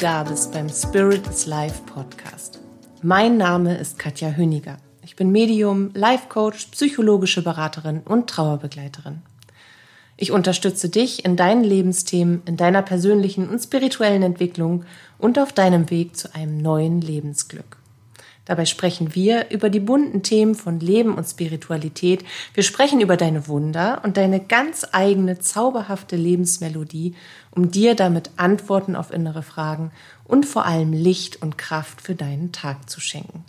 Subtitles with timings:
[0.00, 2.60] da bist beim Spirit is Life Podcast.
[3.02, 4.76] Mein Name ist Katja Höniger.
[5.02, 9.22] Ich bin Medium, Life Coach, psychologische Beraterin und Trauerbegleiterin.
[10.16, 14.84] Ich unterstütze dich in deinen Lebensthemen, in deiner persönlichen und spirituellen Entwicklung
[15.18, 17.78] und auf deinem Weg zu einem neuen Lebensglück.
[18.48, 22.24] Dabei sprechen wir über die bunten Themen von Leben und Spiritualität.
[22.54, 27.14] Wir sprechen über deine Wunder und deine ganz eigene zauberhafte Lebensmelodie,
[27.50, 29.92] um dir damit Antworten auf innere Fragen
[30.24, 33.44] und vor allem Licht und Kraft für deinen Tag zu schenken.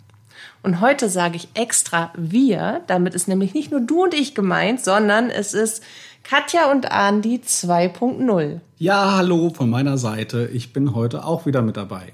[0.62, 4.84] Und heute sage ich extra wir, damit ist nämlich nicht nur du und ich gemeint,
[4.84, 5.82] sondern es ist
[6.24, 8.60] Katja und Andi 2.0.
[8.76, 10.50] Ja, hallo von meiner Seite.
[10.52, 12.12] Ich bin heute auch wieder mit dabei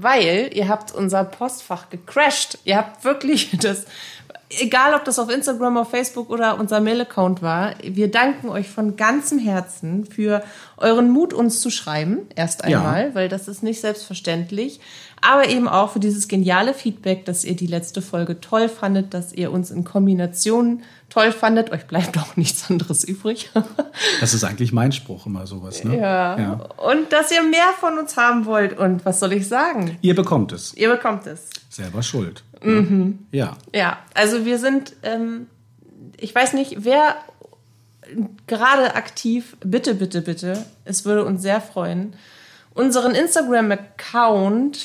[0.00, 2.58] weil ihr habt unser Postfach gecrashed.
[2.64, 3.84] Ihr habt wirklich das,
[4.60, 8.96] egal ob das auf Instagram, auf Facebook oder unser Mail-Account war, wir danken euch von
[8.96, 10.42] ganzem Herzen für
[10.76, 13.14] euren Mut, uns zu schreiben, erst einmal, ja.
[13.14, 14.80] weil das ist nicht selbstverständlich
[15.20, 19.32] aber eben auch für dieses geniale Feedback, dass ihr die letzte Folge toll fandet, dass
[19.32, 21.70] ihr uns in Kombination toll fandet.
[21.72, 23.50] Euch bleibt auch nichts anderes übrig.
[24.20, 25.98] das ist eigentlich mein Spruch immer sowas, ne?
[25.98, 26.38] Ja.
[26.38, 26.52] ja.
[26.76, 28.78] Und dass ihr mehr von uns haben wollt.
[28.78, 29.98] Und was soll ich sagen?
[30.02, 30.74] Ihr bekommt es.
[30.74, 31.48] Ihr bekommt es.
[31.68, 32.42] Selber schuld.
[32.62, 33.26] Mhm.
[33.30, 33.56] Ja.
[33.74, 35.46] Ja, also wir sind, ähm,
[36.16, 37.16] ich weiß nicht, wer
[38.46, 42.14] gerade aktiv, bitte, bitte, bitte, es würde uns sehr freuen,
[42.74, 44.78] unseren Instagram-Account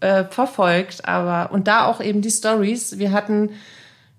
[0.00, 2.98] äh, verfolgt, aber und da auch eben die Stories.
[2.98, 3.50] Wir hatten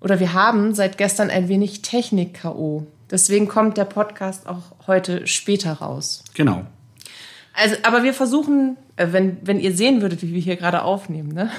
[0.00, 2.86] oder wir haben seit gestern ein wenig Technik-KO.
[3.10, 6.24] Deswegen kommt der Podcast auch heute später raus.
[6.34, 6.64] Genau.
[7.54, 11.32] Also, aber wir versuchen, äh, wenn, wenn ihr sehen würdet, wie wir hier gerade aufnehmen,
[11.32, 11.50] ne?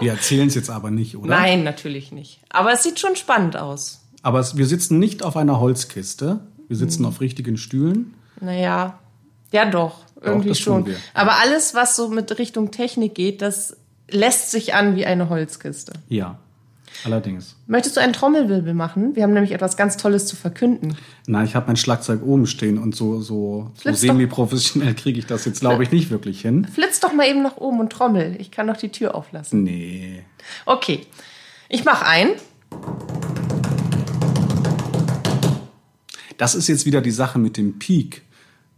[0.00, 1.28] Wir erzählen es jetzt aber nicht, oder?
[1.28, 2.40] Nein, natürlich nicht.
[2.48, 4.00] Aber es sieht schon spannend aus.
[4.22, 6.40] Aber es, wir sitzen nicht auf einer Holzkiste.
[6.68, 7.06] Wir sitzen hm.
[7.06, 8.14] auf richtigen Stühlen.
[8.40, 8.98] Naja,
[9.52, 10.86] ja doch irgendwie schon.
[11.14, 13.76] Aber alles, was so mit Richtung Technik geht, das
[14.10, 15.92] lässt sich an wie eine Holzkiste.
[16.08, 16.38] Ja.
[17.04, 17.56] Allerdings.
[17.66, 19.16] Möchtest du einen Trommelwirbel machen?
[19.16, 20.96] Wir haben nämlich etwas ganz Tolles zu verkünden.
[21.26, 25.44] Nein, ich habe mein Schlagzeug oben stehen und so, so, so semi-professionell kriege ich das
[25.44, 26.66] jetzt, glaube ich, nicht wirklich hin.
[26.66, 28.36] Flitz doch mal eben nach oben und trommel.
[28.38, 29.62] Ich kann doch die Tür auflassen.
[29.62, 30.24] Nee.
[30.66, 31.06] Okay.
[31.68, 32.30] Ich mache ein.
[36.36, 38.22] Das ist jetzt wieder die Sache mit dem Peak.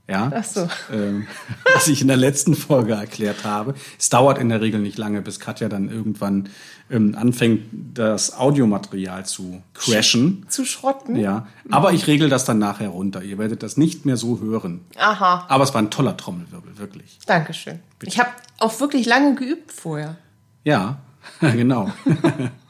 [0.09, 0.69] Ja, Ach so.
[0.93, 1.27] ähm,
[1.75, 3.75] was ich in der letzten Folge erklärt habe.
[3.99, 6.49] Es dauert in der Regel nicht lange, bis Katja dann irgendwann
[6.91, 7.63] ähm, anfängt,
[7.95, 10.45] das Audiomaterial zu crashen.
[10.49, 11.17] Zu schrotten?
[11.17, 13.23] Ja, aber ich regel das dann nachher runter.
[13.23, 14.81] Ihr werdet das nicht mehr so hören.
[14.99, 15.47] Aha.
[15.49, 17.19] Aber es war ein toller Trommelwirbel, wirklich.
[17.27, 17.79] Dankeschön.
[17.99, 18.13] Bitte.
[18.13, 20.17] Ich habe auch wirklich lange geübt vorher.
[20.65, 20.99] Ja,
[21.41, 21.91] genau.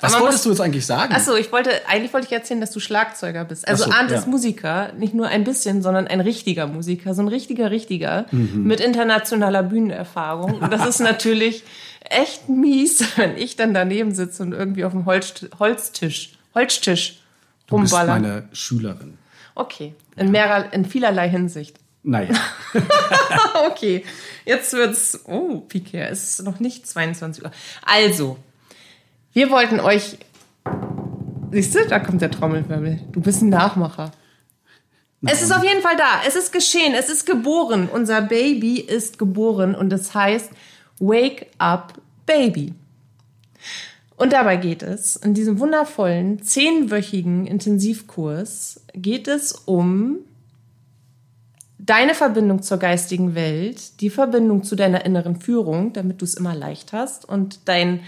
[0.00, 1.12] Was Aber wolltest du jetzt eigentlich sagen?
[1.12, 3.66] Achso, ich wollte, eigentlich wollte ich erzählen, dass du Schlagzeuger bist.
[3.66, 4.18] Also so, Arndt ja.
[4.18, 8.64] ist Musiker, nicht nur ein bisschen, sondern ein richtiger Musiker, so ein richtiger, richtiger, mhm.
[8.64, 10.60] mit internationaler Bühnenerfahrung.
[10.60, 11.64] Und das ist natürlich
[12.00, 17.20] echt mies, wenn ich dann daneben sitze und irgendwie auf dem Holz, Holztisch, Holztisch
[17.70, 18.14] rumballer.
[18.16, 19.18] Du bist meine Schülerin.
[19.54, 21.78] Okay, in, mehrer, in vielerlei Hinsicht.
[22.04, 22.32] Naja.
[23.66, 24.04] okay,
[24.44, 27.50] jetzt wird's, oh, Piquet, es ist noch nicht 22 Uhr.
[27.84, 28.38] Also,
[29.38, 30.18] wir wollten euch.
[31.52, 32.98] Siehst du, da kommt der Trommelwirbel.
[33.12, 34.10] Du bist ein Nachmacher.
[35.20, 35.32] Nein.
[35.32, 36.22] Es ist auf jeden Fall da.
[36.26, 36.92] Es ist geschehen.
[36.92, 37.88] Es ist geboren.
[37.90, 40.50] Unser Baby ist geboren und es heißt
[40.98, 41.94] Wake Up
[42.26, 42.74] Baby.
[44.16, 50.16] Und dabei geht es, in diesem wundervollen, zehnwöchigen Intensivkurs, geht es um
[51.78, 56.56] deine Verbindung zur geistigen Welt, die Verbindung zu deiner inneren Führung, damit du es immer
[56.56, 58.00] leicht hast und dein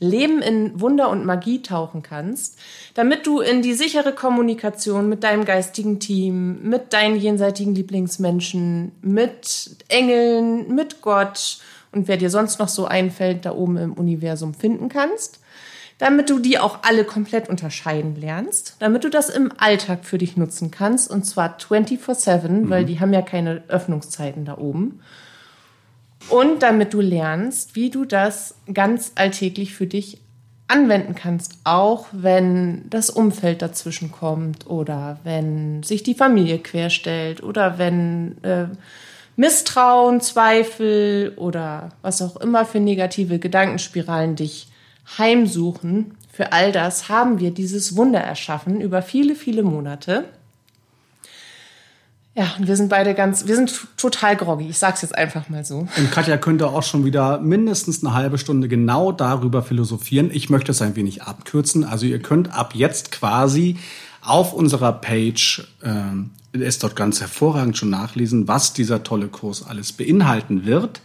[0.00, 2.58] Leben in Wunder und Magie tauchen kannst,
[2.94, 9.76] damit du in die sichere Kommunikation mit deinem geistigen Team, mit deinen jenseitigen Lieblingsmenschen, mit
[9.88, 11.58] Engeln, mit Gott
[11.90, 15.40] und wer dir sonst noch so einfällt, da oben im Universum finden kannst
[15.98, 20.36] damit du die auch alle komplett unterscheiden lernst, damit du das im Alltag für dich
[20.36, 22.70] nutzen kannst und zwar 24/7, mhm.
[22.70, 25.00] weil die haben ja keine Öffnungszeiten da oben.
[26.30, 30.20] Und damit du lernst, wie du das ganz alltäglich für dich
[30.68, 37.78] anwenden kannst, auch wenn das Umfeld dazwischen kommt oder wenn sich die Familie querstellt oder
[37.78, 38.66] wenn äh,
[39.36, 44.68] Misstrauen, Zweifel oder was auch immer für negative Gedankenspiralen dich
[45.16, 46.16] heimsuchen.
[46.30, 50.24] Für all das haben wir dieses Wunder erschaffen über viele, viele Monate.
[52.38, 54.68] Ja, und wir sind beide ganz, wir sind total groggy.
[54.68, 55.88] Ich sag's jetzt einfach mal so.
[55.96, 60.30] Und Katja könnte auch schon wieder mindestens eine halbe Stunde genau darüber philosophieren.
[60.32, 61.82] Ich möchte es ein wenig abkürzen.
[61.82, 63.76] Also ihr könnt ab jetzt quasi
[64.22, 69.90] auf unserer Page äh, es dort ganz hervorragend schon nachlesen, was dieser tolle Kurs alles
[69.90, 71.00] beinhalten wird.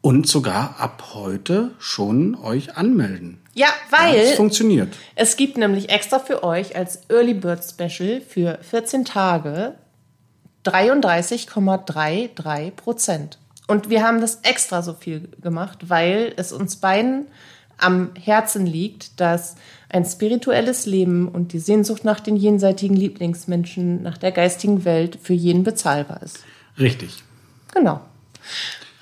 [0.00, 3.38] Und sogar ab heute schon euch anmelden.
[3.54, 4.92] Ja, weil Es funktioniert.
[5.14, 9.76] es gibt nämlich extra für euch als Early Bird Special für 14 Tage
[10.64, 13.38] 33,33 Prozent.
[13.66, 17.26] Und wir haben das extra so viel gemacht, weil es uns beiden
[17.78, 19.56] am Herzen liegt, dass
[19.88, 25.34] ein spirituelles Leben und die Sehnsucht nach den jenseitigen Lieblingsmenschen, nach der geistigen Welt für
[25.34, 26.44] jeden bezahlbar ist.
[26.78, 27.22] Richtig.
[27.72, 28.00] Genau.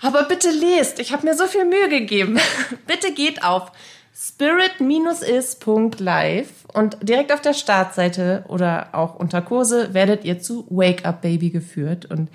[0.00, 2.38] Aber bitte lest, ich habe mir so viel Mühe gegeben.
[2.86, 3.72] bitte geht auf
[4.14, 11.22] spirit-is.live und direkt auf der Startseite oder auch unter Kurse werdet ihr zu Wake Up
[11.22, 12.06] Baby geführt.
[12.06, 12.28] Und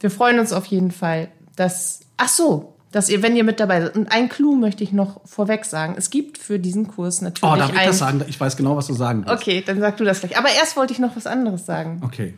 [0.00, 3.80] wir freuen uns auf jeden Fall, dass, ach so, dass ihr, wenn ihr mit dabei
[3.80, 5.94] seid, und ein Clou möchte ich noch vorweg sagen.
[5.96, 8.22] Es gibt für diesen Kurs natürlich Oh, darf ich das sagen?
[8.28, 9.42] Ich weiß genau, was du sagen willst.
[9.42, 10.36] Okay, dann sag du das gleich.
[10.36, 12.02] Aber erst wollte ich noch was anderes sagen.
[12.04, 12.34] Okay.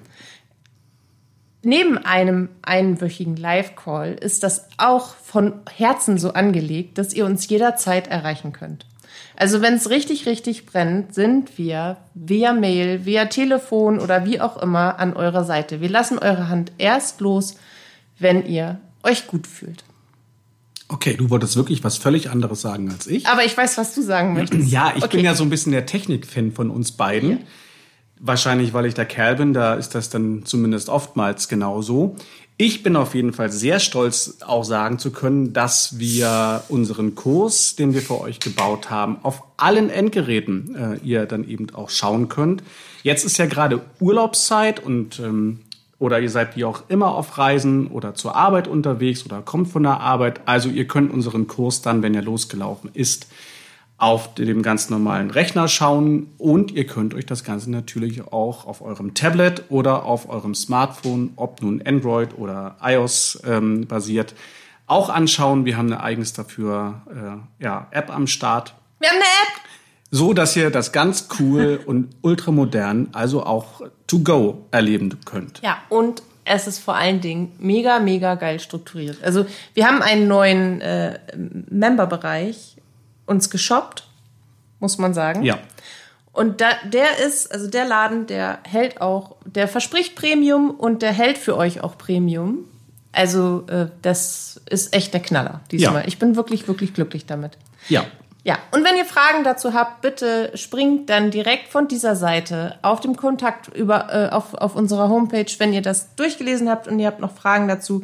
[1.65, 8.07] Neben einem einwöchigen Live-Call ist das auch von Herzen so angelegt, dass ihr uns jederzeit
[8.09, 8.87] erreichen könnt.
[9.37, 14.57] Also wenn es richtig, richtig brennt, sind wir via Mail, via Telefon oder wie auch
[14.59, 15.81] immer an eurer Seite.
[15.81, 17.57] Wir lassen eure Hand erst los,
[18.19, 19.83] wenn ihr euch gut fühlt.
[20.89, 23.27] Okay, du wolltest wirklich was völlig anderes sagen als ich.
[23.27, 24.71] Aber ich weiß, was du sagen möchtest.
[24.71, 25.17] Ja, ich Okay.
[25.17, 27.41] bin ja so ein bisschen der Technik-Fan von uns beiden.
[28.27, 32.17] Wahrscheinlich, weil ich der Kerl bin, da ist das dann zumindest oftmals genauso.
[32.57, 37.77] Ich bin auf jeden Fall sehr stolz, auch sagen zu können, dass wir unseren Kurs,
[37.77, 42.31] den wir für euch gebaut haben, auf allen Endgeräten äh, ihr dann eben auch schauen
[42.31, 42.63] könnt.
[43.03, 45.61] Jetzt ist ja gerade Urlaubszeit und ähm,
[45.99, 49.83] oder ihr seid wie auch immer auf Reisen oder zur Arbeit unterwegs oder kommt von
[49.83, 50.41] der Arbeit.
[50.47, 53.27] Also ihr könnt unseren Kurs dann, wenn er losgelaufen ist,
[53.97, 58.83] auf dem ganz normalen Rechner schauen und ihr könnt euch das Ganze natürlich auch auf
[58.83, 64.35] eurem Tablet oder auf eurem Smartphone, ob nun Android oder iOS ähm, basiert,
[64.87, 65.65] auch anschauen.
[65.65, 67.03] Wir haben eine eigens dafür
[67.61, 69.61] äh, ja, App am Start, Wir haben eine App.
[70.11, 75.61] so dass ihr das ganz cool und ultramodern, also auch to go erleben könnt.
[75.63, 79.23] Ja, und es ist vor allen Dingen mega, mega geil strukturiert.
[79.23, 81.19] Also wir haben einen neuen äh,
[81.71, 82.77] Member-Bereich
[83.27, 84.07] uns geshoppt,
[84.81, 85.43] muss man sagen.
[85.43, 85.59] Ja.
[86.33, 91.13] Und da, der ist, also der Laden, der hält auch, der verspricht Premium und der
[91.13, 92.65] hält für euch auch Premium.
[93.13, 96.03] Also äh, das ist echt der Knaller diesmal.
[96.03, 96.09] Ja.
[96.09, 97.57] Ich bin wirklich, wirklich glücklich damit.
[97.89, 98.05] Ja.
[98.43, 103.01] Ja, und wenn ihr Fragen dazu habt, bitte springt dann direkt von dieser Seite auf
[103.01, 107.07] dem Kontakt über äh, auf, auf unserer Homepage, wenn ihr das durchgelesen habt und ihr
[107.07, 108.03] habt noch Fragen dazu.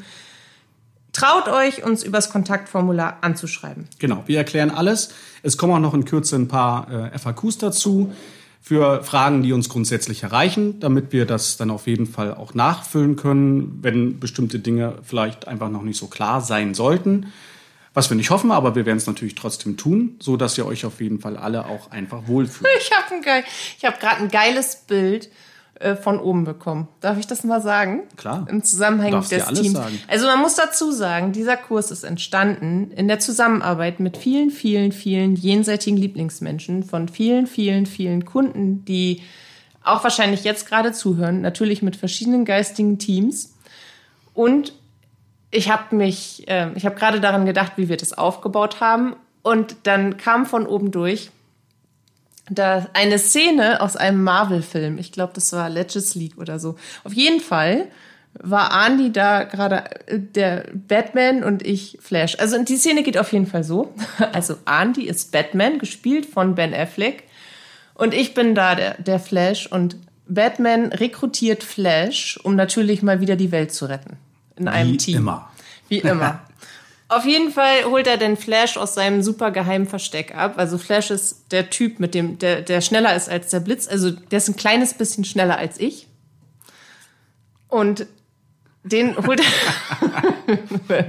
[1.12, 3.88] Traut euch, uns übers Kontaktformular anzuschreiben.
[3.98, 5.12] Genau, wir erklären alles.
[5.42, 8.12] Es kommen auch noch in Kürze ein paar äh, FAQs dazu
[8.62, 13.16] für Fragen, die uns grundsätzlich erreichen, damit wir das dann auf jeden Fall auch nachfüllen
[13.16, 17.32] können, wenn bestimmte Dinge vielleicht einfach noch nicht so klar sein sollten.
[17.92, 20.84] Was wir nicht hoffen, aber wir werden es natürlich trotzdem tun, so dass ihr euch
[20.84, 22.70] auf jeden Fall alle auch einfach wohlfühlt.
[22.80, 23.44] Ich habe ein geil,
[23.78, 25.30] ich habe gerade ein geiles Bild
[25.80, 26.88] äh, von oben bekommen.
[27.00, 28.02] Darf ich das mal sagen?
[28.18, 28.46] Klar.
[28.50, 29.74] Im Zusammenhang Darfst des alles Teams.
[29.74, 29.98] sagen.
[30.08, 34.92] Also man muss dazu sagen, dieser Kurs ist entstanden in der Zusammenarbeit mit vielen, vielen,
[34.92, 39.22] vielen jenseitigen Lieblingsmenschen von vielen, vielen, vielen Kunden, die
[39.82, 43.54] auch wahrscheinlich jetzt gerade zuhören, natürlich mit verschiedenen geistigen Teams.
[44.34, 44.74] Und
[45.50, 49.16] ich habe mich, äh, ich habe gerade daran gedacht, wie wir das aufgebaut haben.
[49.42, 51.30] Und dann kam von oben durch
[52.48, 54.98] da eine Szene aus einem Marvel-Film.
[54.98, 56.76] Ich glaube, das war Legends League oder so.
[57.04, 57.88] Auf jeden Fall
[58.34, 62.38] war Andy da gerade äh, der Batman und ich Flash.
[62.38, 63.92] Also die Szene geht auf jeden Fall so.
[64.32, 67.24] Also Andy ist Batman, gespielt von Ben Affleck.
[67.94, 73.36] Und ich bin da der, der Flash und Batman rekrutiert Flash, um natürlich mal wieder
[73.36, 74.16] die Welt zu retten.
[74.56, 75.18] In einem Wie Team.
[75.18, 75.50] immer.
[75.88, 76.40] Wie immer.
[77.10, 80.54] Auf jeden Fall holt er den Flash aus seinem super geheimen Versteck ab.
[80.58, 83.88] Also Flash ist der Typ, mit dem, der, der schneller ist als der Blitz.
[83.88, 86.06] Also der ist ein kleines bisschen schneller als ich.
[87.66, 88.06] Und
[88.84, 90.54] den holt er.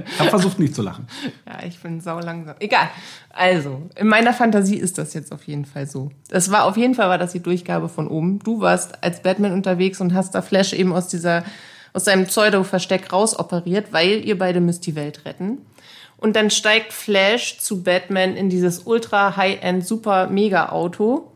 [0.08, 1.06] Ich habe versucht, nicht zu lachen.
[1.46, 2.56] Ja, ich bin sau langsam.
[2.58, 2.90] Egal.
[3.30, 6.10] Also, in meiner Fantasie ist das jetzt auf jeden Fall so.
[6.28, 8.40] Das war auf jeden Fall war das die Durchgabe von oben.
[8.40, 11.44] Du warst als Batman unterwegs und hast da Flash eben aus dieser
[11.92, 15.58] aus seinem Pseudo-Versteck rausoperiert, weil ihr beide müsst die Welt retten.
[16.22, 21.32] Und dann steigt Flash zu Batman in dieses ultra High-End super Mega Auto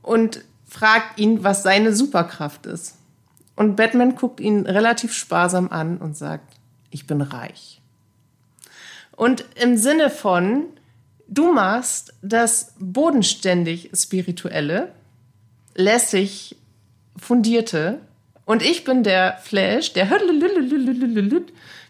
[0.00, 2.96] und fragt ihn, was seine Superkraft ist.
[3.56, 6.56] Und Batman guckt ihn relativ sparsam an und sagt,
[6.90, 7.82] ich bin reich.
[9.14, 10.64] Und im Sinne von,
[11.28, 14.94] du machst das bodenständig Spirituelle,
[15.74, 16.56] lässig
[17.18, 18.00] Fundierte
[18.46, 20.10] und ich bin der Flash, der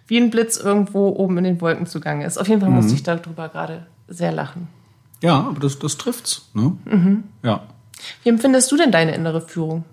[0.07, 2.39] wie ein Blitz irgendwo oben in den Wolken zugange ist.
[2.39, 2.77] Auf jeden Fall Mhm.
[2.77, 4.69] musste ich darüber gerade sehr lachen.
[5.23, 6.49] Ja, aber das, das trifft's.
[6.55, 6.77] Ne?
[7.43, 7.63] Ja.
[8.25, 9.85] Wie empfindest du denn deine innere Führung?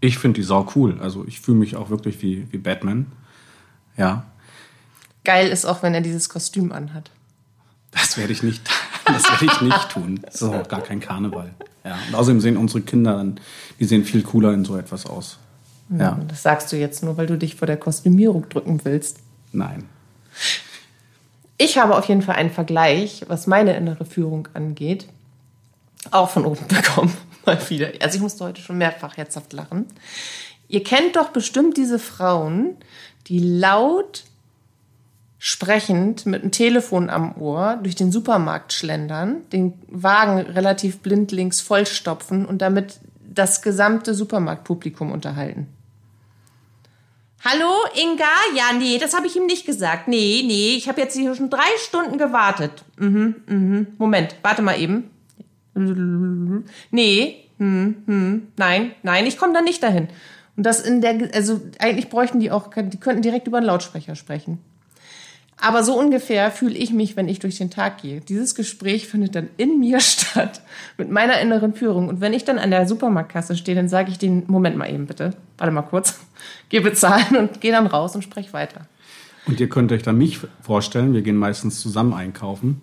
[0.00, 0.98] Ich finde die sau cool.
[1.00, 3.06] Also ich fühle mich auch wirklich wie, wie Batman.
[3.96, 4.24] Ja.
[5.24, 7.10] Geil ist auch, wenn er dieses Kostüm anhat.
[7.92, 8.68] Das werde ich nicht,
[9.06, 10.20] das werde ich nicht tun.
[10.22, 11.54] Das ist auch gar kein Karneval.
[11.84, 11.96] Ja.
[12.08, 13.40] Und außerdem sehen unsere Kinder dann,
[13.78, 15.38] die sehen viel cooler in so etwas aus.
[15.88, 16.18] Ja.
[16.28, 19.20] Das sagst du jetzt nur, weil du dich vor der Kostümierung drücken willst.
[19.56, 19.88] Nein.
[21.58, 25.06] Ich habe auf jeden Fall einen Vergleich, was meine innere Führung angeht,
[26.10, 27.16] auch von oben bekommen.
[27.46, 27.88] Mal wieder.
[28.00, 29.86] Also ich musste heute schon mehrfach herzhaft lachen.
[30.68, 32.76] Ihr kennt doch bestimmt diese Frauen,
[33.28, 34.24] die laut
[35.38, 42.44] sprechend mit dem Telefon am Ohr durch den Supermarkt schlendern, den Wagen relativ blindlings vollstopfen
[42.44, 42.98] und damit
[43.32, 45.68] das gesamte Supermarktpublikum unterhalten.
[47.48, 48.56] Hallo, Inga?
[48.56, 50.08] Ja, nee, das habe ich ihm nicht gesagt.
[50.08, 52.72] Nee, nee, ich habe jetzt hier schon drei Stunden gewartet.
[52.98, 53.86] Mhm, mhm.
[53.98, 55.10] Moment, warte mal eben.
[56.90, 60.08] Nee, hm, hm, nein, nein, ich komme da nicht dahin.
[60.56, 64.16] Und das in der, also eigentlich bräuchten die auch, die könnten direkt über einen Lautsprecher
[64.16, 64.58] sprechen.
[65.58, 68.20] Aber so ungefähr fühle ich mich, wenn ich durch den Tag gehe.
[68.20, 70.60] Dieses Gespräch findet dann in mir statt,
[70.98, 72.08] mit meiner inneren Führung.
[72.08, 75.06] Und wenn ich dann an der Supermarktkasse stehe, dann sage ich den, Moment mal eben
[75.06, 76.18] bitte, warte mal kurz,
[76.68, 78.86] geh bezahlen und gehe dann raus und spreche weiter.
[79.46, 82.82] Und ihr könnt euch dann mich vorstellen, wir gehen meistens zusammen einkaufen.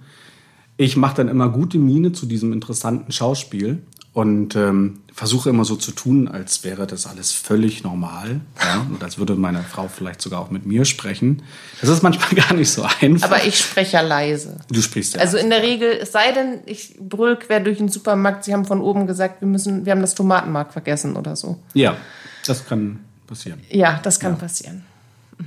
[0.77, 5.75] Ich mache dann immer gute Miene zu diesem interessanten Schauspiel und ähm, versuche immer so
[5.75, 8.41] zu tun, als wäre das alles völlig normal.
[8.63, 8.85] Ja?
[8.89, 11.41] Und als würde meine Frau vielleicht sogar auch mit mir sprechen.
[11.81, 13.31] Das ist manchmal gar nicht so einfach.
[13.31, 14.57] Aber ich spreche ja leise.
[14.71, 15.21] du sprichst ja.
[15.21, 18.65] Also in der Regel, es sei denn, ich brüll quer durch den Supermarkt, sie haben
[18.65, 21.57] von oben gesagt, wir müssen, wir haben das Tomatenmark vergessen oder so.
[21.73, 21.97] ja,
[22.45, 23.61] das kann passieren.
[23.69, 24.83] Ja, das kann passieren.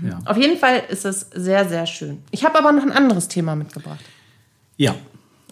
[0.02, 0.18] Ja.
[0.24, 2.22] Auf jeden Fall ist es sehr, sehr schön.
[2.32, 4.04] Ich habe aber noch ein anderes Thema mitgebracht.
[4.76, 4.94] ja.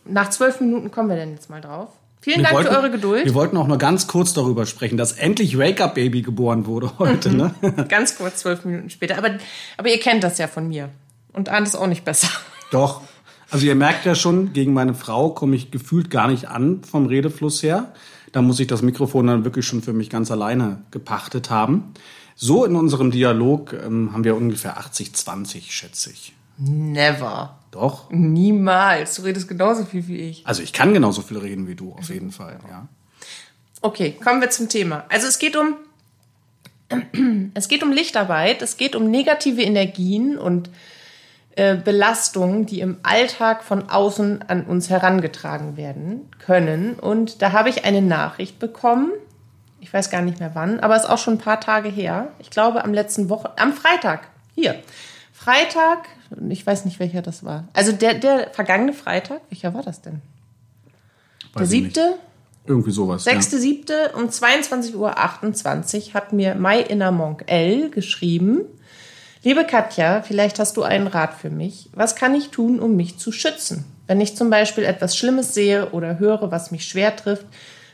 [0.07, 1.89] Nach zwölf Minuten kommen wir denn jetzt mal drauf.
[2.25, 3.27] Vielen Wir Dank wollten, für eure Geduld.
[3.27, 6.99] Wir wollten auch nur ganz kurz darüber sprechen, dass endlich Wake Up Baby geboren wurde
[6.99, 7.29] heute.
[7.29, 7.37] Mhm.
[7.37, 7.55] Ne?
[7.91, 9.19] Ganz kurz, zwölf Minuten später.
[9.19, 9.33] Aber,
[9.77, 10.89] aber ihr kennt das ja von mir.
[11.35, 12.29] Und ahnt es auch nicht besser.
[12.71, 13.03] Doch.
[13.51, 17.05] Also ihr merkt ja schon, gegen meine Frau komme ich gefühlt gar nicht an vom
[17.05, 17.93] Redefluss her.
[18.33, 21.93] Da muss ich das Mikrofon dann wirklich schon für mich ganz alleine gepachtet haben.
[22.37, 26.33] So in unserem Dialog ähm, haben wir ungefähr 80-20, schätze ich.
[26.57, 27.59] Never.
[27.75, 28.09] Doch.
[28.11, 29.17] Niemals.
[29.17, 30.47] Du redest genauso viel wie ich.
[30.47, 32.61] Also ich kann genauso viel reden wie du, auf jeden Fall.
[32.71, 32.87] Ja.
[33.83, 35.05] Okay, kommen wir zum Thema.
[35.09, 35.75] Also es geht um
[37.55, 40.71] es geht um Lichtarbeit, es geht um negative Energien und
[41.57, 46.95] äh, Belastungen, die im Alltag von außen an uns herangetragen werden können.
[46.95, 49.11] Und da habe ich eine Nachricht bekommen.
[49.81, 52.29] Ich weiß gar nicht mehr wann, aber es ist auch schon ein paar Tage her.
[52.39, 54.29] Ich glaube am letzten Woche, am Freitag.
[54.55, 54.77] Hier.
[55.33, 56.07] Freitag,
[56.49, 57.69] ich weiß nicht, welcher das war.
[57.73, 60.23] Also der, der vergangene Freitag, welcher war das denn?
[61.55, 61.85] Der Weiß nicht.
[61.85, 62.15] siebte?
[62.67, 63.27] Irgendwie sowas.
[63.27, 63.33] Ja.
[63.33, 64.15] 6.7.
[64.15, 64.95] um 22.28
[66.09, 68.63] Uhr hat mir My Inner Monk L geschrieben.
[69.43, 71.91] Liebe Katja, vielleicht hast du einen Rat für mich.
[71.93, 73.85] Was kann ich tun, um mich zu schützen?
[74.07, 77.47] Wenn ich zum Beispiel etwas Schlimmes sehe oder höre, was mich schwer trifft,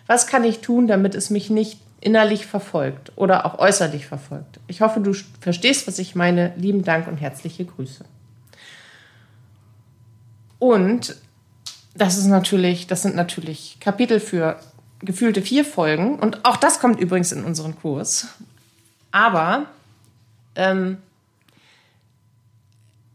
[0.06, 4.60] was kann ich tun, damit es mich nicht innerlich verfolgt oder auch äußerlich verfolgt?
[4.68, 6.52] Ich hoffe, du verstehst, was ich meine.
[6.56, 8.04] Lieben Dank und herzliche Grüße.
[10.60, 11.16] Und
[11.96, 14.60] das ist natürlich, das sind natürlich Kapitel für
[15.00, 16.20] gefühlte vier Folgen.
[16.20, 18.28] Und auch das kommt übrigens in unseren Kurs.
[19.10, 19.66] Aber
[20.54, 20.98] ähm,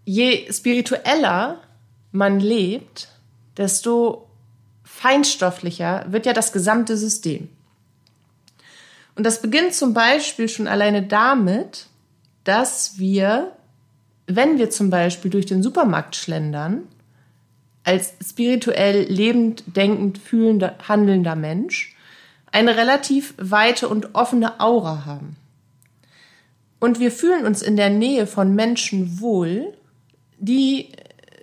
[0.03, 1.59] je spiritueller
[2.11, 3.09] man lebt,
[3.57, 4.27] desto
[4.83, 7.49] feinstofflicher wird ja das gesamte System.
[9.15, 11.87] Und das beginnt zum Beispiel schon alleine damit,
[12.43, 13.51] dass wir,
[14.27, 16.87] wenn wir zum Beispiel durch den Supermarkt schlendern,
[17.85, 21.95] als spirituell lebend, denkend, fühlender, handelnder Mensch
[22.51, 25.35] eine relativ weite und offene Aura haben.
[26.79, 29.73] Und wir fühlen uns in der Nähe von Menschen wohl,
[30.37, 30.89] die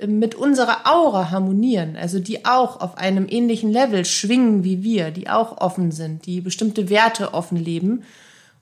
[0.07, 5.29] mit unserer Aura harmonieren, also die auch auf einem ähnlichen Level schwingen wie wir, die
[5.29, 8.03] auch offen sind, die bestimmte Werte offen leben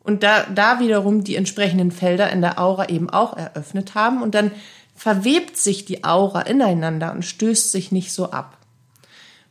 [0.03, 4.35] und da, da wiederum die entsprechenden Felder in der Aura eben auch eröffnet haben und
[4.35, 4.51] dann
[5.01, 8.59] verwebt sich die Aura ineinander und stößt sich nicht so ab.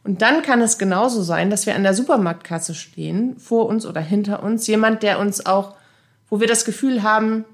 [0.04, 4.00] Und dann kann es genauso sein, dass wir an der Supermarktkasse stehen, vor uns oder
[4.00, 5.74] hinter uns, jemand, der uns auch,
[6.30, 7.46] wo wir das Gefühl haben,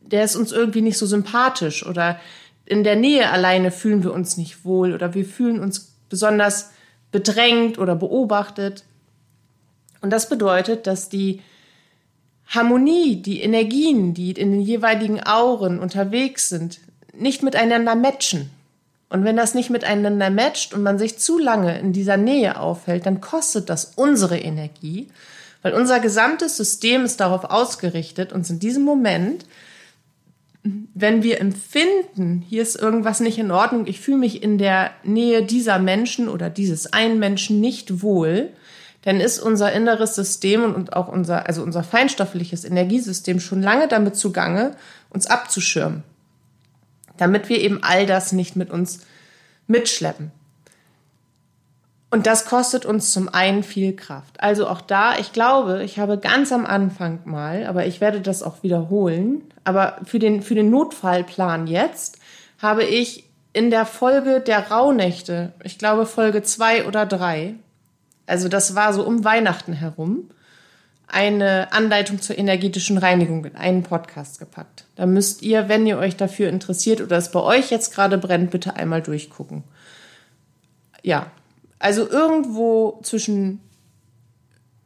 [0.00, 2.18] der ist uns irgendwie nicht so sympathisch oder
[2.64, 6.70] in der Nähe alleine fühlen wir uns nicht wohl oder wir fühlen uns besonders
[7.12, 8.84] bedrängt oder beobachtet.
[10.00, 11.42] Und das bedeutet, dass die
[12.46, 16.80] Harmonie, die Energien, die in den jeweiligen Auren unterwegs sind,
[17.14, 18.50] nicht miteinander matchen.
[19.08, 23.06] Und wenn das nicht miteinander matcht und man sich zu lange in dieser Nähe aufhält,
[23.06, 25.08] dann kostet das unsere Energie,
[25.62, 29.44] weil unser gesamtes System ist darauf ausgerichtet, uns in diesem Moment,
[30.62, 35.42] wenn wir empfinden, hier ist irgendwas nicht in Ordnung, ich fühle mich in der Nähe
[35.42, 38.50] dieser Menschen oder dieses einen Menschen nicht wohl,
[39.02, 44.16] dann ist unser inneres System und auch unser, also unser feinstoffliches Energiesystem schon lange damit
[44.16, 44.76] zugange,
[45.08, 46.04] uns abzuschirmen.
[47.20, 49.06] Damit wir eben all das nicht mit uns
[49.66, 50.32] mitschleppen.
[52.10, 54.42] Und das kostet uns zum einen viel Kraft.
[54.42, 58.42] Also auch da, ich glaube, ich habe ganz am Anfang mal, aber ich werde das
[58.42, 62.18] auch wiederholen, aber für den, für den Notfallplan jetzt
[62.58, 67.54] habe ich in der Folge der Rauhnächte, ich glaube Folge zwei oder drei,
[68.26, 70.30] also das war so um Weihnachten herum,
[71.12, 74.84] eine Anleitung zur energetischen Reinigung in einen Podcast gepackt.
[74.96, 78.50] Da müsst ihr, wenn ihr euch dafür interessiert oder es bei euch jetzt gerade brennt,
[78.50, 79.64] bitte einmal durchgucken.
[81.02, 81.30] Ja,
[81.78, 83.60] also irgendwo zwischen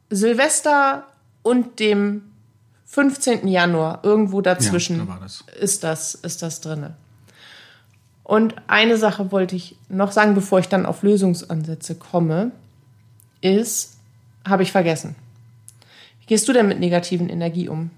[0.09, 1.05] Silvester
[1.43, 2.23] und dem
[2.85, 3.47] 15.
[3.47, 5.43] Januar, irgendwo dazwischen ja, da das.
[5.59, 6.95] ist das, ist das drinne.
[8.23, 12.51] Und eine Sache wollte ich noch sagen, bevor ich dann auf Lösungsansätze komme
[13.41, 13.97] ist,
[14.47, 15.15] habe ich vergessen.
[16.27, 17.91] Gehst du denn mit negativen Energie um?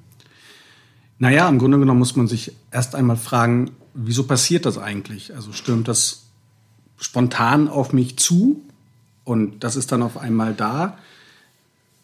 [1.20, 5.34] Naja, im Grunde genommen muss man sich erst einmal fragen, wieso passiert das eigentlich?
[5.34, 6.26] Also stürmt das
[7.00, 8.62] spontan auf mich zu
[9.24, 10.98] und das ist dann auf einmal da?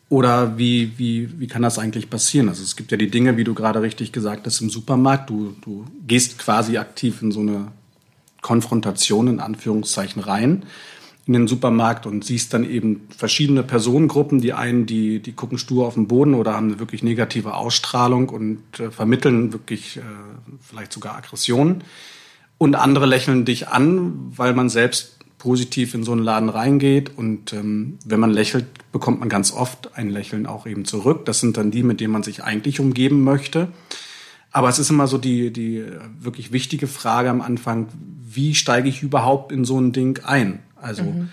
[0.09, 2.49] Oder wie, wie, wie kann das eigentlich passieren?
[2.49, 5.29] Also es gibt ja die Dinge, wie du gerade richtig gesagt hast, im Supermarkt.
[5.29, 7.71] Du, du gehst quasi aktiv in so eine
[8.41, 10.63] Konfrontation in Anführungszeichen rein
[11.25, 14.41] in den Supermarkt und siehst dann eben verschiedene Personengruppen.
[14.41, 18.29] Die einen, die, die gucken stur auf den Boden oder haben eine wirklich negative Ausstrahlung
[18.29, 20.01] und äh, vermitteln wirklich äh,
[20.59, 21.83] vielleicht sogar Aggressionen.
[22.57, 27.17] Und andere lächeln dich an, weil man selbst positiv in so einen Laden reingeht.
[27.17, 31.25] Und ähm, wenn man lächelt, bekommt man ganz oft ein Lächeln auch eben zurück.
[31.25, 33.69] Das sind dann die, mit denen man sich eigentlich umgeben möchte.
[34.51, 35.83] Aber es ist immer so die, die
[36.19, 37.87] wirklich wichtige Frage am Anfang,
[38.21, 40.59] wie steige ich überhaupt in so ein Ding ein?
[40.83, 41.29] Also mhm.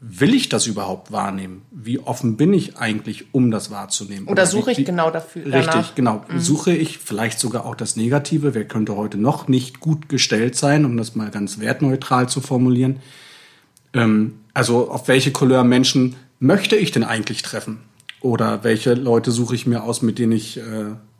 [0.00, 1.62] will ich das überhaupt wahrnehmen?
[1.70, 4.28] Wie offen bin ich eigentlich, um das wahrzunehmen?
[4.28, 5.46] Oder, suche ich wie, genau dafür?
[5.46, 5.94] Richtig, danach?
[5.94, 6.24] genau.
[6.28, 6.38] Mhm.
[6.38, 8.54] Suche ich vielleicht sogar auch das Negative?
[8.54, 13.00] Wer könnte heute noch nicht gut gestellt sein, um das mal ganz wertneutral zu formulieren?
[13.92, 17.80] Ähm, also auf welche Couleur Menschen möchte ich denn eigentlich treffen?
[18.20, 20.62] Oder welche Leute suche ich mir aus, mit denen ich äh,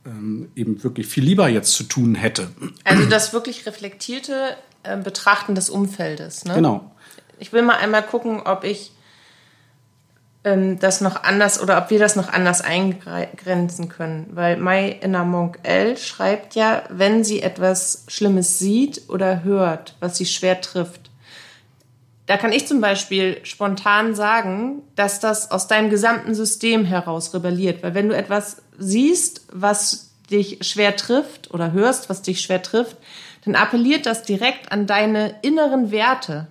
[0.07, 2.49] ähm, eben wirklich viel lieber jetzt zu tun hätte?
[2.85, 6.45] Also das wirklich reflektierte äh, Betrachten des Umfeldes.
[6.45, 6.55] Ne?
[6.55, 6.94] Genau.
[7.39, 8.93] Ich will mal einmal gucken, ob ich
[10.45, 14.29] ähm, das noch anders oder ob wir das noch anders eingrenzen können.
[14.33, 20.17] Weil My Inner Monk L schreibt ja, wenn sie etwas Schlimmes sieht oder hört, was
[20.17, 21.11] sie schwer trifft.
[22.27, 27.83] Da kann ich zum Beispiel spontan sagen, dass das aus deinem gesamten System heraus rebelliert.
[27.83, 32.97] Weil wenn du etwas siehst, was dich schwer trifft oder hörst, was dich schwer trifft,
[33.45, 36.47] dann appelliert das direkt an deine inneren Werte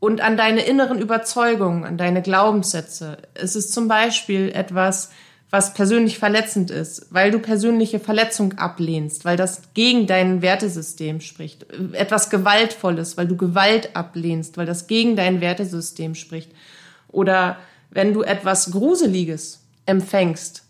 [0.00, 3.18] und an deine inneren Überzeugungen, an deine Glaubenssätze.
[3.34, 5.10] Es ist zum Beispiel etwas,
[5.50, 11.66] was persönlich verletzend ist, weil du persönliche Verletzung ablehnst, weil das gegen dein Wertesystem spricht.
[11.92, 16.52] Etwas Gewaltvolles, weil du Gewalt ablehnst, weil das gegen dein Wertesystem spricht.
[17.08, 17.56] Oder
[17.90, 20.64] wenn du etwas Gruseliges empfängst,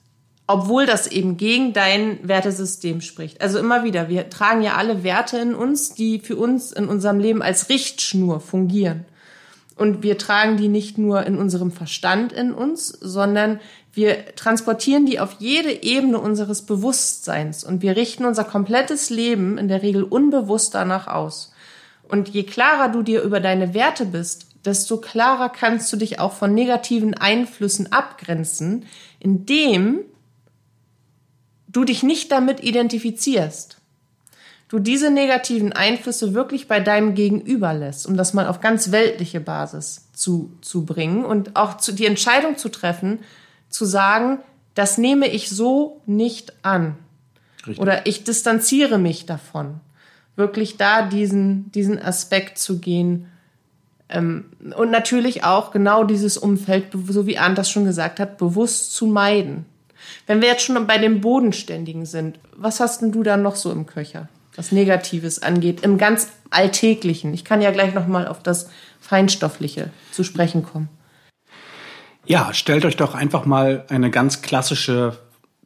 [0.47, 3.43] obwohl das eben gegen dein Wertesystem spricht.
[3.43, 7.19] Also immer wieder, wir tragen ja alle Werte in uns, die für uns in unserem
[7.19, 9.05] Leben als Richtschnur fungieren.
[9.79, 13.61] Und wir tragen die nicht nur in unserem Verstand in uns, sondern
[13.93, 19.69] wir transportieren die auf jede Ebene unseres Bewusstseins und wir richten unser komplettes Leben in
[19.69, 21.53] der Regel unbewusst danach aus.
[22.09, 26.33] Und je klarer du dir über deine Werte bist, desto klarer kannst du dich auch
[26.33, 28.85] von negativen Einflüssen abgrenzen,
[29.21, 30.01] indem
[31.69, 33.78] du dich nicht damit identifizierst
[34.69, 39.41] du diese negativen Einflüsse wirklich bei deinem Gegenüber lässt, um das mal auf ganz weltliche
[39.41, 43.21] Basis zu, zu bringen und auch zu, die Entscheidung zu treffen,
[43.71, 44.39] zu sagen,
[44.75, 46.97] das nehme ich so nicht an.
[47.67, 47.81] Richtig.
[47.81, 49.81] Oder ich distanziere mich davon.
[50.37, 53.27] Wirklich da diesen, diesen Aspekt zu gehen.
[54.09, 54.45] Ähm,
[54.77, 59.07] und natürlich auch genau dieses Umfeld, so wie Arndt das schon gesagt hat, bewusst zu
[59.07, 59.67] meiden.
[60.27, 63.73] Wenn wir jetzt schon bei dem Bodenständigen sind, was hast denn du da noch so
[63.73, 64.29] im Köcher?
[64.59, 67.33] Was Negatives angeht, im ganz Alltäglichen.
[67.33, 68.69] Ich kann ja gleich nochmal auf das
[69.01, 70.89] Feinstoffliche zu sprechen kommen.
[72.27, 75.17] Ja, stellt euch doch einfach mal eine ganz klassische